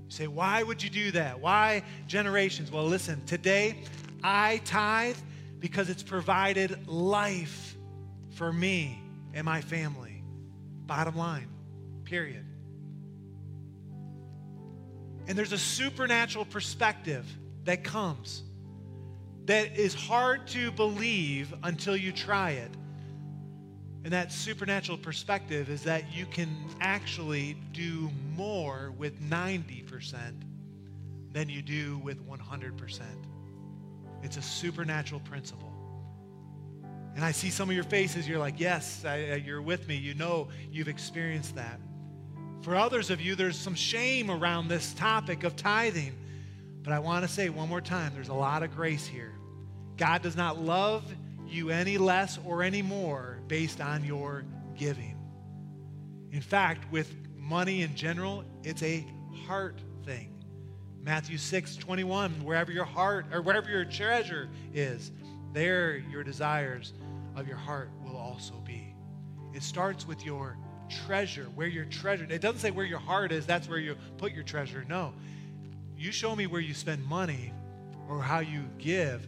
You 0.06 0.12
say, 0.12 0.28
why 0.28 0.62
would 0.62 0.84
you 0.84 0.90
do 0.92 1.12
that? 1.12 1.40
Why 1.40 1.84
generations? 2.06 2.72
Well, 2.72 2.86
listen, 2.86 3.26
today 3.26 3.84
I 4.24 4.62
tithe 4.66 5.18
because 5.60 5.90
it's 5.90 6.04
provided 6.04 6.88
life 6.88 7.76
for 8.36 8.54
me 8.54 9.02
and 9.34 9.46
my 9.46 9.62
family. 9.62 10.24
Bottom 10.86 11.18
line, 11.18 11.50
period. 12.06 12.46
And 15.28 15.36
there's 15.36 15.52
a 15.54 15.58
supernatural 15.58 16.46
perspective 16.46 17.26
that 17.66 17.84
comes 17.84 18.44
that 19.46 19.78
is 19.78 19.94
hard 19.94 20.46
to 20.48 20.72
believe 20.72 21.54
until 21.64 21.96
you 21.96 22.12
try 22.12 22.52
it. 22.52 22.72
And 24.04 24.14
that 24.14 24.32
supernatural 24.32 24.98
perspective 24.98 25.70
is 25.70 25.84
that 25.84 26.14
you 26.14 26.26
can 26.26 26.50
actually 26.80 27.58
do 27.74 28.10
more 28.36 28.94
with 28.98 29.22
90% 29.22 30.18
than 31.34 31.50
you 31.50 31.62
do 31.62 31.98
with 32.00 32.26
100%. 32.28 33.02
It's 34.24 34.38
a 34.38 34.42
supernatural 34.42 35.22
principle. 35.22 35.72
And 37.16 37.26
I 37.26 37.32
see 37.32 37.50
some 37.50 37.68
of 37.68 37.76
your 37.76 37.84
faces, 37.84 38.28
you're 38.28 38.40
like, 38.40 38.60
yes, 38.60 39.04
I, 39.04 39.32
uh, 39.32 39.36
you're 39.36 39.62
with 39.62 39.88
me. 39.88 39.96
You 39.96 40.14
know 40.14 40.50
you've 40.72 40.88
experienced 40.88 41.56
that. 41.56 41.80
For 42.62 42.76
others 42.76 43.10
of 43.10 43.20
you, 43.20 43.36
there's 43.36 43.58
some 43.58 43.76
shame 43.76 44.30
around 44.30 44.68
this 44.68 44.94
topic 44.94 45.44
of 45.44 45.56
tithing. 45.56 46.16
But 46.84 46.94
I 46.94 47.00
want 47.00 47.26
to 47.26 47.32
say 47.32 47.50
one 47.50 47.70
more 47.70 47.82
time 47.82 48.12
there's 48.14 48.30
a 48.30 48.34
lot 48.34 48.62
of 48.62 48.76
grace 48.76 49.06
here. 49.06 49.34
God 49.98 50.22
does 50.22 50.36
not 50.36 50.60
love 50.60 51.04
you 51.50 51.70
any 51.70 51.98
less 51.98 52.40
or 52.46 52.64
any 52.64 52.82
more 52.82 53.40
based 53.48 53.82
on 53.82 54.04
your 54.04 54.44
giving. 54.76 55.18
In 56.32 56.42
fact, 56.42 56.92
with 56.92 57.14
money 57.36 57.82
in 57.82 57.96
general, 57.96 58.44
it's 58.64 58.84
a 58.84 59.06
heart 59.46 59.80
thing. 60.06 60.34
Matthew 61.04 61.38
6 61.38 61.78
21, 61.78 62.32
wherever 62.44 62.72
your 62.72 62.86
heart 62.86 63.26
or 63.32 63.42
wherever 63.42 63.70
your 63.70 63.86
treasure 63.86 64.50
is, 64.74 65.12
there 65.54 65.98
your 65.98 66.24
desires 66.24 66.94
of 67.36 67.48
your 67.48 67.58
heart 67.58 67.90
will 68.04 68.18
also 68.18 68.54
be. 68.66 68.94
It 69.54 69.64
starts 69.64 70.06
with 70.06 70.26
your 70.26 70.58
treasure, 70.90 71.46
where 71.56 71.68
your 71.68 71.86
treasure. 71.86 72.28
It 72.30 72.42
doesn't 72.42 72.60
say 72.60 72.72
where 72.72 72.86
your 72.86 73.00
heart 73.00 73.32
is, 73.32 73.46
that's 73.46 73.70
where 73.70 73.80
you 73.80 73.96
put 74.18 74.34
your 74.34 74.44
treasure. 74.44 74.86
No, 74.88 75.14
you 75.98 76.12
show 76.12 76.36
me 76.36 76.46
where 76.46 76.62
you 76.62 76.74
spend 76.74 77.06
money 77.06 77.54
or 78.10 78.22
how 78.22 78.40
you 78.40 78.64
give, 78.78 79.28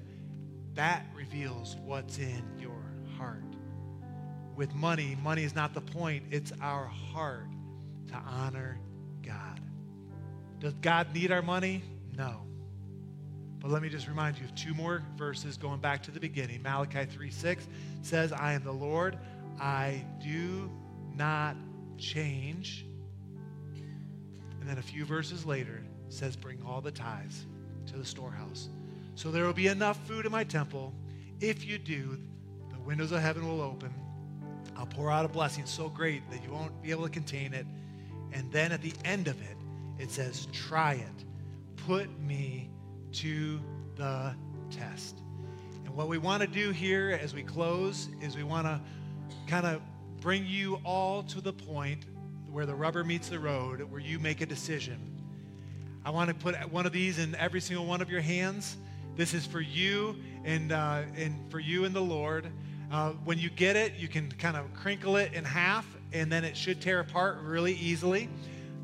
that 0.75 1.05
reveals 1.15 1.75
what's 1.83 2.17
in 2.17 2.43
your 2.59 2.83
heart. 3.17 3.43
With 4.55 4.73
money, 4.75 5.17
money 5.23 5.43
is 5.43 5.55
not 5.55 5.73
the 5.73 5.81
point, 5.81 6.23
it's 6.31 6.51
our 6.61 6.85
heart 6.85 7.47
to 8.07 8.15
honor 8.15 8.79
God. 9.21 9.59
Does 10.59 10.73
God 10.75 11.13
need 11.13 11.31
our 11.31 11.41
money? 11.41 11.83
No. 12.15 12.41
But 13.59 13.71
let 13.71 13.81
me 13.81 13.89
just 13.89 14.07
remind 14.07 14.37
you 14.37 14.45
of 14.45 14.55
two 14.55 14.73
more 14.73 15.03
verses 15.17 15.57
going 15.57 15.79
back 15.79 16.03
to 16.03 16.11
the 16.11 16.19
beginning. 16.19 16.61
Malachi 16.61 17.05
3 17.05 17.29
6 17.29 17.67
says, 18.01 18.31
I 18.31 18.53
am 18.53 18.63
the 18.63 18.71
Lord, 18.71 19.17
I 19.59 20.03
do 20.21 20.71
not 21.15 21.55
change. 21.97 22.85
And 24.59 24.69
then 24.69 24.77
a 24.77 24.81
few 24.81 25.05
verses 25.05 25.45
later, 25.45 25.83
says, 26.09 26.35
Bring 26.35 26.61
all 26.65 26.81
the 26.81 26.91
tithes 26.91 27.45
to 27.87 27.97
the 27.97 28.05
storehouse. 28.05 28.69
So 29.19 29.31
there 29.31 29.43
will 29.43 29.51
be 29.51 29.67
enough 29.67 29.99
food 30.07 30.25
in 30.25 30.31
my 30.31 30.45
temple. 30.45 30.93
If 31.41 31.65
you 31.65 31.77
do, 31.77 32.17
the 32.71 32.79
windows 32.79 33.11
of 33.11 33.19
heaven 33.19 33.45
will 33.45 33.59
open. 33.59 33.93
I'll 34.77 34.85
pour 34.85 35.11
out 35.11 35.25
a 35.25 35.27
blessing 35.27 35.65
so 35.65 35.89
great 35.89 36.21
that 36.31 36.41
you 36.41 36.51
won't 36.51 36.81
be 36.81 36.91
able 36.91 37.03
to 37.03 37.09
contain 37.09 37.53
it. 37.53 37.65
And 38.31 38.49
then 38.49 38.71
at 38.71 38.81
the 38.81 38.93
end 39.03 39.27
of 39.27 39.35
it, 39.41 39.57
it 39.97 40.09
says, 40.09 40.47
Try 40.53 40.93
it. 40.93 41.25
Put 41.85 42.17
me 42.21 42.69
to 43.11 43.59
the 43.97 44.33
test. 44.71 45.19
And 45.83 45.93
what 45.93 46.07
we 46.07 46.17
want 46.17 46.41
to 46.41 46.47
do 46.47 46.71
here 46.71 47.19
as 47.21 47.33
we 47.33 47.43
close 47.43 48.07
is 48.21 48.37
we 48.37 48.43
want 48.43 48.67
to 48.67 48.79
kind 49.47 49.65
of 49.65 49.81
bring 50.21 50.45
you 50.45 50.79
all 50.85 51.23
to 51.23 51.41
the 51.41 51.51
point 51.51 52.05
where 52.49 52.65
the 52.65 52.73
rubber 52.73 53.03
meets 53.03 53.27
the 53.27 53.39
road, 53.39 53.81
where 53.81 53.99
you 53.99 54.17
make 54.17 54.39
a 54.39 54.45
decision. 54.45 54.97
I 56.05 56.09
want 56.09 56.29
to 56.29 56.35
put 56.35 56.55
one 56.71 56.85
of 56.85 56.93
these 56.93 57.19
in 57.19 57.35
every 57.35 57.59
single 57.59 57.85
one 57.85 58.01
of 58.01 58.09
your 58.09 58.21
hands. 58.21 58.77
This 59.15 59.33
is 59.33 59.45
for 59.45 59.61
you 59.61 60.15
and, 60.43 60.71
uh, 60.71 61.03
and 61.15 61.35
for 61.51 61.59
you 61.59 61.85
and 61.85 61.95
the 61.95 62.01
Lord. 62.01 62.47
Uh, 62.91 63.11
when 63.23 63.37
you 63.37 63.49
get 63.49 63.75
it, 63.75 63.95
you 63.95 64.07
can 64.07 64.31
kind 64.31 64.57
of 64.57 64.73
crinkle 64.73 65.17
it 65.17 65.33
in 65.33 65.43
half, 65.43 65.85
and 66.11 66.31
then 66.31 66.43
it 66.43 66.57
should 66.57 66.81
tear 66.81 66.99
apart 66.99 67.39
really 67.41 67.73
easily. 67.73 68.29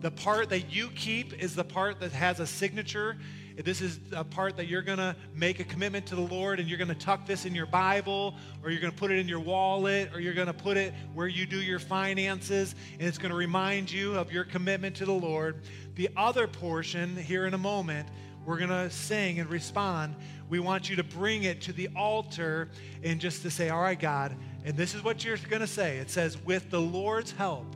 The 0.01 0.11
part 0.11 0.49
that 0.49 0.73
you 0.73 0.89
keep 0.89 1.33
is 1.41 1.55
the 1.55 1.63
part 1.63 1.99
that 2.01 2.11
has 2.11 2.39
a 2.39 2.45
signature 2.45 3.17
this 3.63 3.79
is 3.79 3.99
a 4.11 4.23
part 4.23 4.57
that 4.57 4.67
you're 4.67 4.81
going 4.81 4.97
to 4.97 5.15
make 5.33 5.61
a 5.61 5.63
commitment 5.63 6.05
to 6.07 6.15
the 6.15 6.21
Lord 6.21 6.59
and 6.59 6.67
you're 6.67 6.77
going 6.77 6.89
to 6.89 6.95
tuck 6.95 7.25
this 7.25 7.45
in 7.45 7.55
your 7.55 7.65
Bible 7.65 8.35
or 8.61 8.69
you're 8.69 8.81
going 8.81 8.91
to 8.91 8.97
put 8.97 9.11
it 9.11 9.19
in 9.19 9.29
your 9.29 9.39
wallet 9.39 10.11
or 10.13 10.19
you're 10.19 10.33
going 10.33 10.47
to 10.47 10.53
put 10.53 10.75
it 10.75 10.93
where 11.13 11.27
you 11.27 11.45
do 11.45 11.61
your 11.61 11.79
finances 11.79 12.75
and 12.99 13.07
it's 13.07 13.17
going 13.17 13.31
to 13.31 13.37
remind 13.37 13.89
you 13.89 14.13
of 14.15 14.31
your 14.31 14.43
commitment 14.43 14.95
to 14.97 15.05
the 15.05 15.13
Lord. 15.13 15.61
The 15.95 16.09
other 16.17 16.47
portion 16.47 17.15
here 17.15 17.45
in 17.45 17.53
a 17.53 17.57
moment, 17.57 18.09
we're 18.45 18.57
going 18.57 18.69
to 18.69 18.89
sing 18.89 19.39
and 19.39 19.49
respond. 19.49 20.15
We 20.49 20.59
want 20.59 20.89
you 20.89 20.95
to 20.97 21.03
bring 21.03 21.43
it 21.43 21.61
to 21.61 21.73
the 21.73 21.89
altar 21.95 22.69
and 23.03 23.19
just 23.19 23.41
to 23.41 23.49
say, 23.49 23.69
All 23.69 23.81
right, 23.81 23.99
God, 23.99 24.35
and 24.63 24.77
this 24.77 24.93
is 24.93 25.03
what 25.03 25.23
you're 25.25 25.37
going 25.37 25.61
to 25.61 25.67
say. 25.67 25.97
It 25.97 26.09
says, 26.09 26.37
With 26.43 26.69
the 26.69 26.81
Lord's 26.81 27.31
help, 27.31 27.75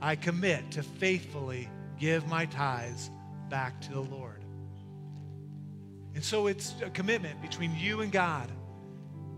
I 0.00 0.16
commit 0.16 0.70
to 0.72 0.82
faithfully 0.82 1.68
give 1.98 2.26
my 2.28 2.46
tithes 2.46 3.10
back 3.48 3.80
to 3.82 3.92
the 3.92 4.00
Lord. 4.00 4.44
And 6.14 6.22
so 6.22 6.46
it's 6.46 6.74
a 6.84 6.90
commitment 6.90 7.40
between 7.42 7.74
you 7.76 8.02
and 8.02 8.12
God. 8.12 8.50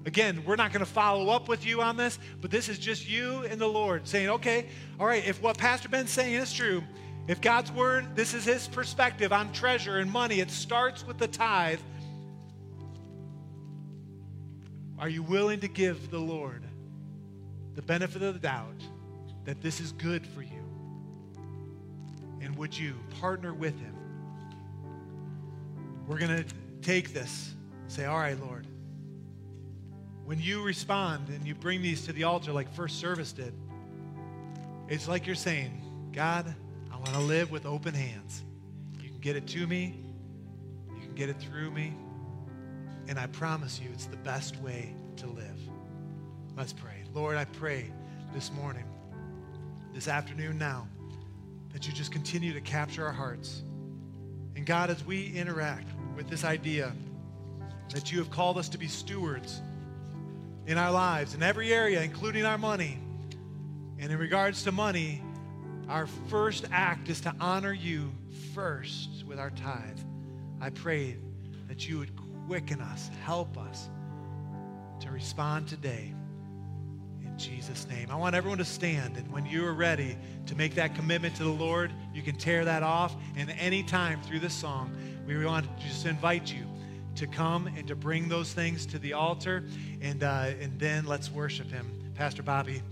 Again, 0.05 0.45
we're 0.47 0.57
not 0.57 0.73
going 0.73 0.85
to 0.85 0.91
follow 0.91 1.31
up 1.31 1.49
with 1.49 1.67
you 1.67 1.83
on 1.83 1.97
this, 1.97 2.19
but 2.41 2.51
this 2.51 2.69
is 2.69 2.79
just 2.79 3.09
you 3.09 3.45
and 3.45 3.61
the 3.61 3.67
Lord 3.67 4.07
saying, 4.07 4.29
okay, 4.29 4.67
all 5.01 5.07
right, 5.07 5.27
if 5.27 5.43
what 5.43 5.59
Pastor 5.59 5.89
Ben's 5.89 6.11
saying 6.11 6.35
is 6.35 6.53
true, 6.53 6.83
if 7.29 7.41
God's 7.41 7.73
word, 7.73 8.15
this 8.15 8.35
is 8.35 8.45
his 8.45 8.69
perspective 8.69 9.33
on 9.33 9.53
treasure 9.53 9.99
and 9.99 10.11
money, 10.11 10.41
it 10.41 10.51
starts 10.51 11.07
with 11.07 11.19
the 11.19 11.27
tithe. 11.27 11.81
Are 14.99 15.09
you 15.09 15.23
willing 15.23 15.61
to 15.61 15.69
give 15.69 16.11
the 16.11 16.19
Lord 16.19 16.63
the 17.75 17.83
benefit 17.83 18.23
of 18.23 18.35
the 18.35 18.41
doubt 18.41 18.81
that 19.45 19.61
this 19.61 19.81
is 19.81 19.93
good 19.93 20.27
for 20.27 20.43
you? 20.43 20.51
And 22.41 22.57
would 22.57 22.77
you 22.77 22.95
partner 23.21 23.53
with 23.53 23.79
him? 23.79 23.95
We're 26.07 26.19
going 26.19 26.45
to 26.45 26.55
take 26.81 27.13
this, 27.13 27.55
and 27.83 27.93
say, 27.93 28.05
All 28.05 28.19
right, 28.19 28.39
Lord. 28.41 28.67
When 30.25 30.41
you 30.41 30.63
respond 30.63 31.29
and 31.29 31.47
you 31.47 31.55
bring 31.55 31.83
these 31.83 32.05
to 32.07 32.13
the 32.13 32.25
altar 32.25 32.53
like 32.53 32.73
first 32.73 32.99
service 32.99 33.33
did, 33.33 33.53
it's 34.89 35.07
like 35.07 35.27
you're 35.27 35.37
saying, 35.37 35.83
God, 36.13 36.53
I 36.97 36.99
want 36.99 37.13
to 37.13 37.21
live 37.21 37.51
with 37.51 37.67
open 37.67 37.93
hands. 37.93 38.43
You 39.03 39.11
can 39.11 39.19
get 39.19 39.37
it 39.37 39.47
to 39.49 39.67
me, 39.67 40.01
you 40.95 41.03
can 41.03 41.15
get 41.15 41.29
it 41.29 41.39
through 41.39 41.71
me, 41.71 41.93
and 43.07 43.19
I 43.19 43.27
promise 43.27 43.79
you 43.79 43.91
it's 43.93 44.07
the 44.07 44.17
best 44.17 44.57
way 44.63 44.95
to 45.17 45.27
live. 45.27 45.61
Let's 46.57 46.73
pray. 46.73 47.03
Lord, 47.13 47.37
I 47.37 47.45
pray 47.45 47.93
this 48.33 48.51
morning, 48.51 48.85
this 49.93 50.09
afternoon 50.09 50.57
now, 50.57 50.89
that 51.75 51.87
you 51.87 51.93
just 51.93 52.13
continue 52.13 52.55
to 52.55 52.63
capture 52.63 53.05
our 53.05 53.13
hearts. 53.13 53.63
And 54.55 54.65
God, 54.65 54.89
as 54.89 55.05
we 55.05 55.35
interact, 55.35 55.89
with 56.17 56.31
this 56.31 56.45
idea 56.45 56.95
that 57.91 58.11
you 58.11 58.21
have 58.21 58.31
called 58.31 58.57
us 58.57 58.71
to 58.71 58.79
be 58.79 58.89
stewards 58.89 59.61
in 60.67 60.79
our 60.79 60.91
lives, 60.91 61.35
in 61.35 61.43
every 61.43 61.75
area, 61.75 62.01
including 62.01 62.47
our 62.47 62.57
money. 62.57 62.99
And 63.99 64.11
in 64.11 64.19
regards 64.19 64.63
to 64.63 64.73
money, 64.73 65.23
our 65.89 66.07
first 66.07 66.67
act 66.73 67.09
is 67.09 67.21
to 67.23 67.35
honor 67.41 67.73
you 67.73 68.13
first 68.55 69.25
with 69.27 69.39
our 69.39 69.51
tithe. 69.51 69.99
I 70.61 70.71
pray 70.71 71.17
that 71.69 71.89
you 71.89 71.99
would 71.99 72.11
quicken 72.47 72.81
us, 72.81 73.11
help 73.25 73.57
us 73.59 73.89
to 75.01 75.11
respond 75.11 75.69
today. 75.69 76.13
In 77.25 77.39
Jesus' 77.39 77.87
name. 77.89 78.11
I 78.11 78.17
want 78.17 78.35
everyone 78.35 78.59
to 78.59 78.65
stand, 78.65 79.17
and 79.17 79.31
when 79.31 79.47
you 79.47 79.65
are 79.67 79.75
ready 79.75 80.17
to 80.47 80.55
make 80.55 80.75
that 80.77 80.95
commitment 80.95 81.37
to 81.37 81.45
the 81.45 81.51
Lord, 81.51 81.93
you 82.15 82.23
can 82.23 82.37
tear 82.37 82.65
that 82.65 82.83
off. 82.83 83.15
And 83.37 83.51
any 83.59 83.83
time 83.83 84.21
through 84.23 84.41
this 84.41 84.55
song, 84.55 84.97
we 85.27 85.45
want 85.45 85.67
to 85.67 85.87
just 85.87 86.07
invite 86.07 86.53
you 86.53 86.65
to 87.17 87.27
come 87.27 87.67
and 87.67 87.87
to 87.89 87.97
bring 87.97 88.29
those 88.29 88.53
things 88.53 88.87
to 88.87 88.99
the 88.99 89.13
altar, 89.13 89.65
and, 90.01 90.23
uh, 90.23 90.53
and 90.61 90.79
then 90.79 91.07
let's 91.07 91.31
worship 91.31 91.71
Him. 91.71 91.91
Pastor 92.15 92.43
Bobby, 92.43 92.83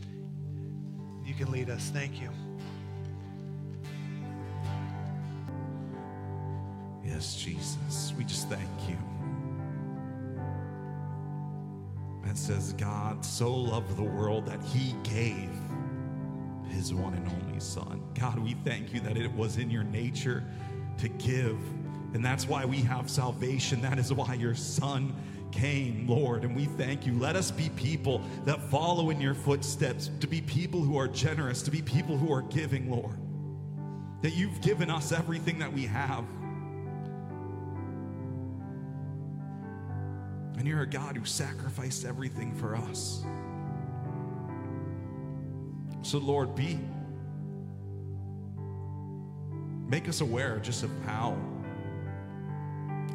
you 1.25 1.35
can 1.35 1.51
lead 1.51 1.71
us. 1.71 1.91
Thank 1.91 2.21
you. 2.21 2.34
Yes, 7.15 7.37
Jesus, 7.37 8.13
we 8.19 8.25
just 8.25 8.49
thank 8.49 8.69
you. 8.89 8.99
It 12.29 12.37
says, 12.37 12.73
God 12.73 13.25
so 13.25 13.55
loved 13.55 13.97
the 13.97 14.03
world 14.03 14.47
that 14.47 14.61
he 14.65 14.95
gave 15.05 15.49
his 16.69 16.93
one 16.93 17.15
and 17.15 17.29
only 17.29 17.61
Son. 17.61 18.03
God, 18.19 18.39
we 18.41 18.55
thank 18.65 18.93
you 18.93 18.99
that 19.01 19.17
it 19.17 19.33
was 19.33 19.59
in 19.59 19.71
your 19.71 19.85
nature 19.85 20.43
to 20.99 21.09
give 21.09 21.57
and 22.15 22.25
that's 22.25 22.47
why 22.47 22.65
we 22.65 22.79
have 22.79 23.11
salvation. 23.11 23.83
That 23.83 23.99
is 23.99 24.13
why 24.13 24.35
your 24.35 24.55
Son 24.55 25.13
came, 25.51 26.07
Lord. 26.09 26.45
And 26.45 26.55
we 26.55 26.67
thank 26.67 27.07
you. 27.07 27.19
Let 27.19 27.35
us 27.35 27.51
be 27.51 27.71
people 27.71 28.23
that 28.45 28.63
follow 28.71 29.11
in 29.11 29.21
your 29.21 29.35
footsteps, 29.35 30.11
to 30.21 30.29
be 30.29 30.41
people 30.41 30.81
who 30.81 30.97
are 30.97 31.09
generous, 31.09 31.61
to 31.63 31.73
be 31.73 31.83
people 31.83 32.17
who 32.17 32.33
are 32.33 32.43
giving, 32.43 32.89
Lord. 32.89 33.19
That 34.23 34.31
you've 34.31 34.61
given 34.61 34.91
us 34.91 35.11
everything 35.11 35.59
that 35.59 35.73
we 35.73 35.87
have. 35.87 36.25
And 40.57 40.67
you're 40.69 40.83
a 40.83 40.87
God 40.87 41.17
who 41.17 41.25
sacrificed 41.25 42.05
everything 42.05 42.55
for 42.55 42.77
us. 42.77 43.25
So, 46.03 46.19
Lord, 46.19 46.55
be. 46.55 46.79
Make 49.89 50.09
us 50.09 50.21
aware 50.21 50.59
just 50.59 50.83
of 50.83 50.91
how, 51.05 51.33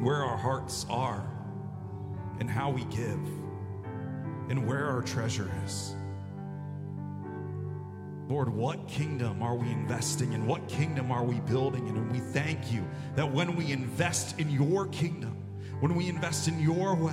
where 0.00 0.24
our 0.24 0.36
hearts 0.36 0.86
are, 0.88 1.26
and 2.38 2.48
how 2.48 2.70
we 2.70 2.84
give, 2.84 3.20
and 4.48 4.66
where 4.66 4.86
our 4.86 5.02
treasure 5.02 5.50
is. 5.64 5.94
Lord, 8.28 8.48
what 8.48 8.86
kingdom 8.86 9.42
are 9.42 9.56
we 9.56 9.68
investing 9.70 10.32
in? 10.32 10.46
What 10.46 10.68
kingdom 10.68 11.10
are 11.10 11.24
we 11.24 11.40
building 11.40 11.88
in? 11.88 11.96
And 11.96 12.12
we 12.12 12.20
thank 12.20 12.72
you 12.72 12.86
that 13.16 13.30
when 13.30 13.56
we 13.56 13.72
invest 13.72 14.38
in 14.38 14.48
your 14.48 14.86
kingdom, 14.86 15.36
when 15.80 15.94
we 15.94 16.08
invest 16.08 16.48
in 16.48 16.60
your 16.60 16.94
way, 16.94 17.12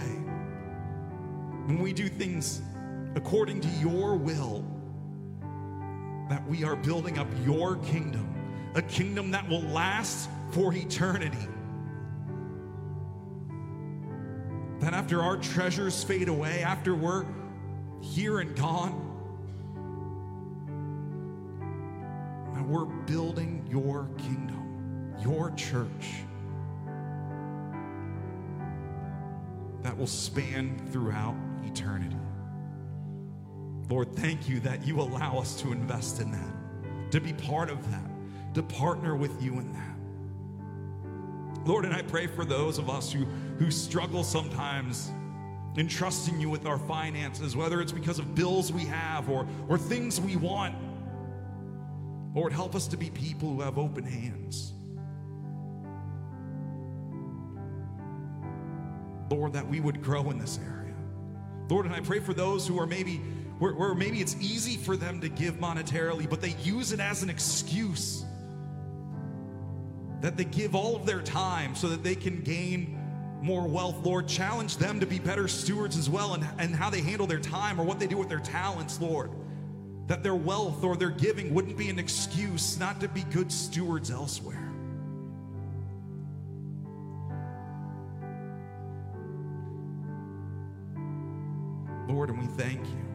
when 1.66 1.80
we 1.82 1.94
do 1.94 2.08
things 2.08 2.62
according 3.16 3.62
to 3.62 3.68
your 3.80 4.16
will, 4.16 4.64
that 6.30 6.46
we 6.48 6.64
are 6.64 6.76
building 6.76 7.18
up 7.18 7.28
your 7.46 7.78
kingdom, 7.78 8.28
a 8.76 8.82
kingdom 8.82 9.32
that 9.32 9.48
will 9.48 9.62
last 9.62 10.30
for 10.52 10.74
eternity. 10.74 11.48
That 14.80 14.94
after 14.94 15.22
our 15.24 15.38
treasures 15.38 16.04
fade 16.04 16.28
away, 16.28 16.62
after 16.62 16.94
we're 16.94 17.26
here 18.02 18.40
and 18.40 18.56
gone, 18.56 19.08
we're 22.68 22.86
building 22.86 23.66
your 23.70 24.10
kingdom, 24.18 25.16
your 25.22 25.52
church 25.52 26.26
will 29.98 30.08
span 30.08 30.78
throughout 30.92 31.36
eternity. 31.66 32.18
Lord, 33.90 34.16
thank 34.16 34.50
you 34.50 34.60
that 34.62 34.86
you 34.86 35.00
allow 35.00 35.38
us 35.40 35.60
to 35.62 35.72
invest 35.72 36.20
in 36.20 36.32
that, 36.32 37.12
to 37.12 37.22
be 37.22 37.34
part 37.34 37.70
of 37.70 37.90
that, 37.92 38.10
to 38.54 38.64
partner 38.64 39.16
with 39.16 39.42
you 39.42 39.54
in 39.54 39.74
that. 39.74 39.98
Lord, 41.66 41.86
and 41.86 41.94
I 41.94 42.02
pray 42.02 42.28
for 42.28 42.46
those 42.46 42.78
of 42.78 42.90
us 42.90 43.12
who, 43.12 43.26
who 43.60 43.72
struggle 43.72 44.24
sometimes 44.24 45.12
in 45.76 45.88
trusting 45.88 46.40
you 46.40 46.50
with 46.50 46.66
our 46.66 46.80
finances, 46.80 47.56
whether 47.56 47.82
it's 47.82 47.92
because 47.92 48.20
of 48.20 48.36
bills 48.36 48.72
we 48.72 48.86
have 48.86 49.30
or, 49.30 49.48
or 49.68 49.78
things 49.78 50.20
we 50.20 50.36
want 50.36 50.76
Lord, 52.38 52.54
help 52.54 52.76
us 52.76 52.86
to 52.90 52.98
be 52.98 53.10
people 53.10 53.50
who 53.50 53.62
have 53.62 53.80
open 53.80 54.04
hands. 54.04 54.74
Lord, 59.30 59.54
that 59.54 59.68
we 59.68 59.80
would 59.80 60.02
grow 60.02 60.30
in 60.30 60.40
this 60.40 60.60
area. 60.66 60.94
Lord, 61.70 61.86
and 61.86 61.94
I 61.94 62.00
pray 62.00 62.20
for 62.20 62.34
those 62.34 62.68
who 62.68 62.80
are 62.80 62.88
maybe 62.88 63.22
where, 63.60 63.74
where, 63.74 63.96
maybe 63.96 64.22
it's 64.22 64.36
easy 64.40 64.78
for 64.78 64.96
them 64.96 65.20
to 65.22 65.30
give 65.30 65.56
monetarily, 65.56 66.30
but 66.30 66.42
they 66.42 66.56
use 66.64 66.92
it 66.92 67.00
as 67.00 67.24
an 67.24 67.30
excuse. 67.30 68.24
That 70.22 70.38
they 70.38 70.44
give 70.44 70.76
all 70.76 70.96
of 70.96 71.08
their 71.08 71.22
time 71.22 71.76
so 71.76 71.90
that 71.90 72.04
they 72.04 72.14
can 72.14 72.42
gain 72.42 73.00
more 73.42 73.68
wealth. 73.68 74.06
Lord, 74.06 74.28
challenge 74.28 74.78
them 74.78 75.00
to 75.00 75.08
be 75.08 75.18
better 75.18 75.48
stewards 75.48 75.98
as 75.98 76.08
well 76.10 76.36
and, 76.36 76.46
and 76.60 76.76
how 76.76 76.92
they 76.92 77.02
handle 77.02 77.26
their 77.26 77.40
time 77.40 77.82
or 77.82 77.84
what 77.84 78.00
they 78.00 78.08
do 78.08 78.18
with 78.18 78.30
their 78.30 78.40
talents, 78.40 79.02
Lord 79.02 79.32
that 80.08 80.24
their 80.24 80.36
wealth 80.36 80.84
or 80.84 80.96
their 80.96 81.10
giving 81.10 81.54
wouldn't 81.54 81.78
be 81.78 81.90
an 81.90 82.00
excuse 82.00 82.80
not 82.80 83.00
to 83.02 83.08
be 83.10 83.24
good 83.24 83.52
stewards 83.52 84.10
elsewhere. 84.10 84.67
Lord, 92.18 92.32
and 92.32 92.40
we 92.40 92.48
thank 92.48 92.84
you. 92.88 93.06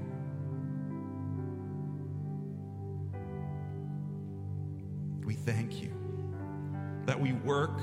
We 5.25 5.35
thank 5.35 5.83
you 5.83 5.93
that 7.05 7.19
we 7.19 7.33
work 7.33 7.81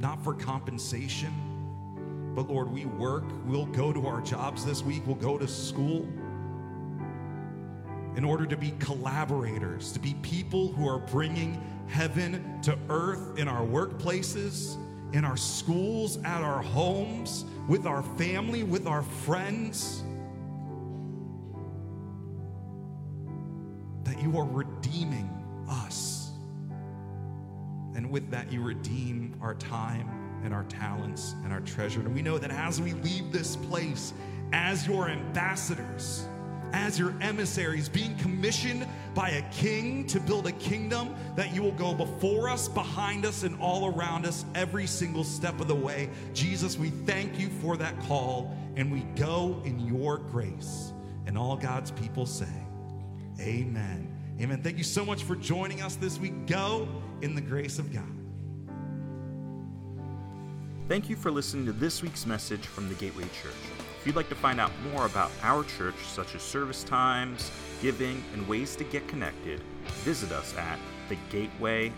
not 0.00 0.24
for 0.24 0.34
compensation, 0.34 2.32
but 2.34 2.50
Lord, 2.50 2.68
we 2.68 2.84
work. 2.84 3.22
We'll 3.46 3.66
go 3.66 3.92
to 3.92 4.08
our 4.08 4.20
jobs 4.22 4.64
this 4.64 4.82
week, 4.82 5.06
we'll 5.06 5.14
go 5.14 5.38
to 5.38 5.46
school 5.46 6.08
in 8.16 8.24
order 8.24 8.44
to 8.44 8.56
be 8.56 8.72
collaborators, 8.80 9.92
to 9.92 10.00
be 10.00 10.14
people 10.14 10.72
who 10.72 10.88
are 10.88 10.98
bringing 10.98 11.62
heaven 11.86 12.60
to 12.62 12.76
earth 12.88 13.38
in 13.38 13.46
our 13.46 13.64
workplaces, 13.64 14.76
in 15.14 15.24
our 15.24 15.36
schools, 15.36 16.16
at 16.24 16.42
our 16.42 16.60
homes, 16.60 17.44
with 17.68 17.86
our 17.86 18.02
family, 18.02 18.64
with 18.64 18.88
our 18.88 19.04
friends. 19.04 20.02
You 24.30 24.38
are 24.38 24.44
redeeming 24.44 25.28
us. 25.68 26.30
And 27.94 28.10
with 28.10 28.30
that, 28.30 28.52
you 28.52 28.62
redeem 28.62 29.36
our 29.40 29.54
time 29.54 30.08
and 30.44 30.54
our 30.54 30.64
talents 30.64 31.34
and 31.44 31.52
our 31.52 31.60
treasure. 31.60 32.00
And 32.00 32.14
we 32.14 32.22
know 32.22 32.38
that 32.38 32.50
as 32.50 32.80
we 32.80 32.92
leave 32.92 33.32
this 33.32 33.56
place, 33.56 34.12
as 34.52 34.86
your 34.86 35.08
ambassadors, 35.08 36.26
as 36.72 36.98
your 36.98 37.14
emissaries, 37.20 37.88
being 37.88 38.16
commissioned 38.18 38.86
by 39.14 39.30
a 39.30 39.42
king 39.50 40.06
to 40.06 40.20
build 40.20 40.46
a 40.46 40.52
kingdom 40.52 41.14
that 41.34 41.52
you 41.52 41.62
will 41.62 41.72
go 41.72 41.92
before 41.92 42.48
us, 42.48 42.68
behind 42.68 43.26
us, 43.26 43.42
and 43.42 43.60
all 43.60 43.92
around 43.92 44.24
us 44.24 44.44
every 44.54 44.86
single 44.86 45.24
step 45.24 45.60
of 45.60 45.66
the 45.66 45.74
way. 45.74 46.08
Jesus, 46.32 46.78
we 46.78 46.90
thank 46.90 47.38
you 47.38 47.48
for 47.60 47.76
that 47.76 47.98
call, 48.02 48.56
and 48.76 48.92
we 48.92 49.00
go 49.20 49.60
in 49.64 49.80
your 49.80 50.18
grace. 50.18 50.92
And 51.26 51.36
all 51.36 51.56
God's 51.56 51.90
people 51.90 52.24
say, 52.24 52.46
Amen. 53.40 54.19
Amen. 54.40 54.62
Thank 54.62 54.78
you 54.78 54.84
so 54.84 55.04
much 55.04 55.24
for 55.24 55.36
joining 55.36 55.82
us 55.82 55.96
this 55.96 56.18
week. 56.18 56.46
Go 56.46 56.88
in 57.20 57.34
the 57.34 57.42
grace 57.42 57.78
of 57.78 57.92
God. 57.92 58.04
Thank 60.88 61.10
you 61.10 61.14
for 61.14 61.30
listening 61.30 61.66
to 61.66 61.72
this 61.72 62.02
week's 62.02 62.24
message 62.24 62.66
from 62.66 62.88
the 62.88 62.94
Gateway 62.94 63.24
Church. 63.24 63.52
If 64.00 64.06
you'd 64.06 64.16
like 64.16 64.30
to 64.30 64.34
find 64.34 64.58
out 64.58 64.72
more 64.92 65.04
about 65.04 65.30
our 65.42 65.62
church, 65.62 65.94
such 66.06 66.34
as 66.34 66.40
service 66.40 66.82
times, 66.82 67.50
giving, 67.82 68.24
and 68.32 68.48
ways 68.48 68.74
to 68.76 68.84
get 68.84 69.06
connected, 69.06 69.60
visit 70.04 70.32
us 70.32 70.56
at 70.56 70.78
thegateway.church. 71.10 71.92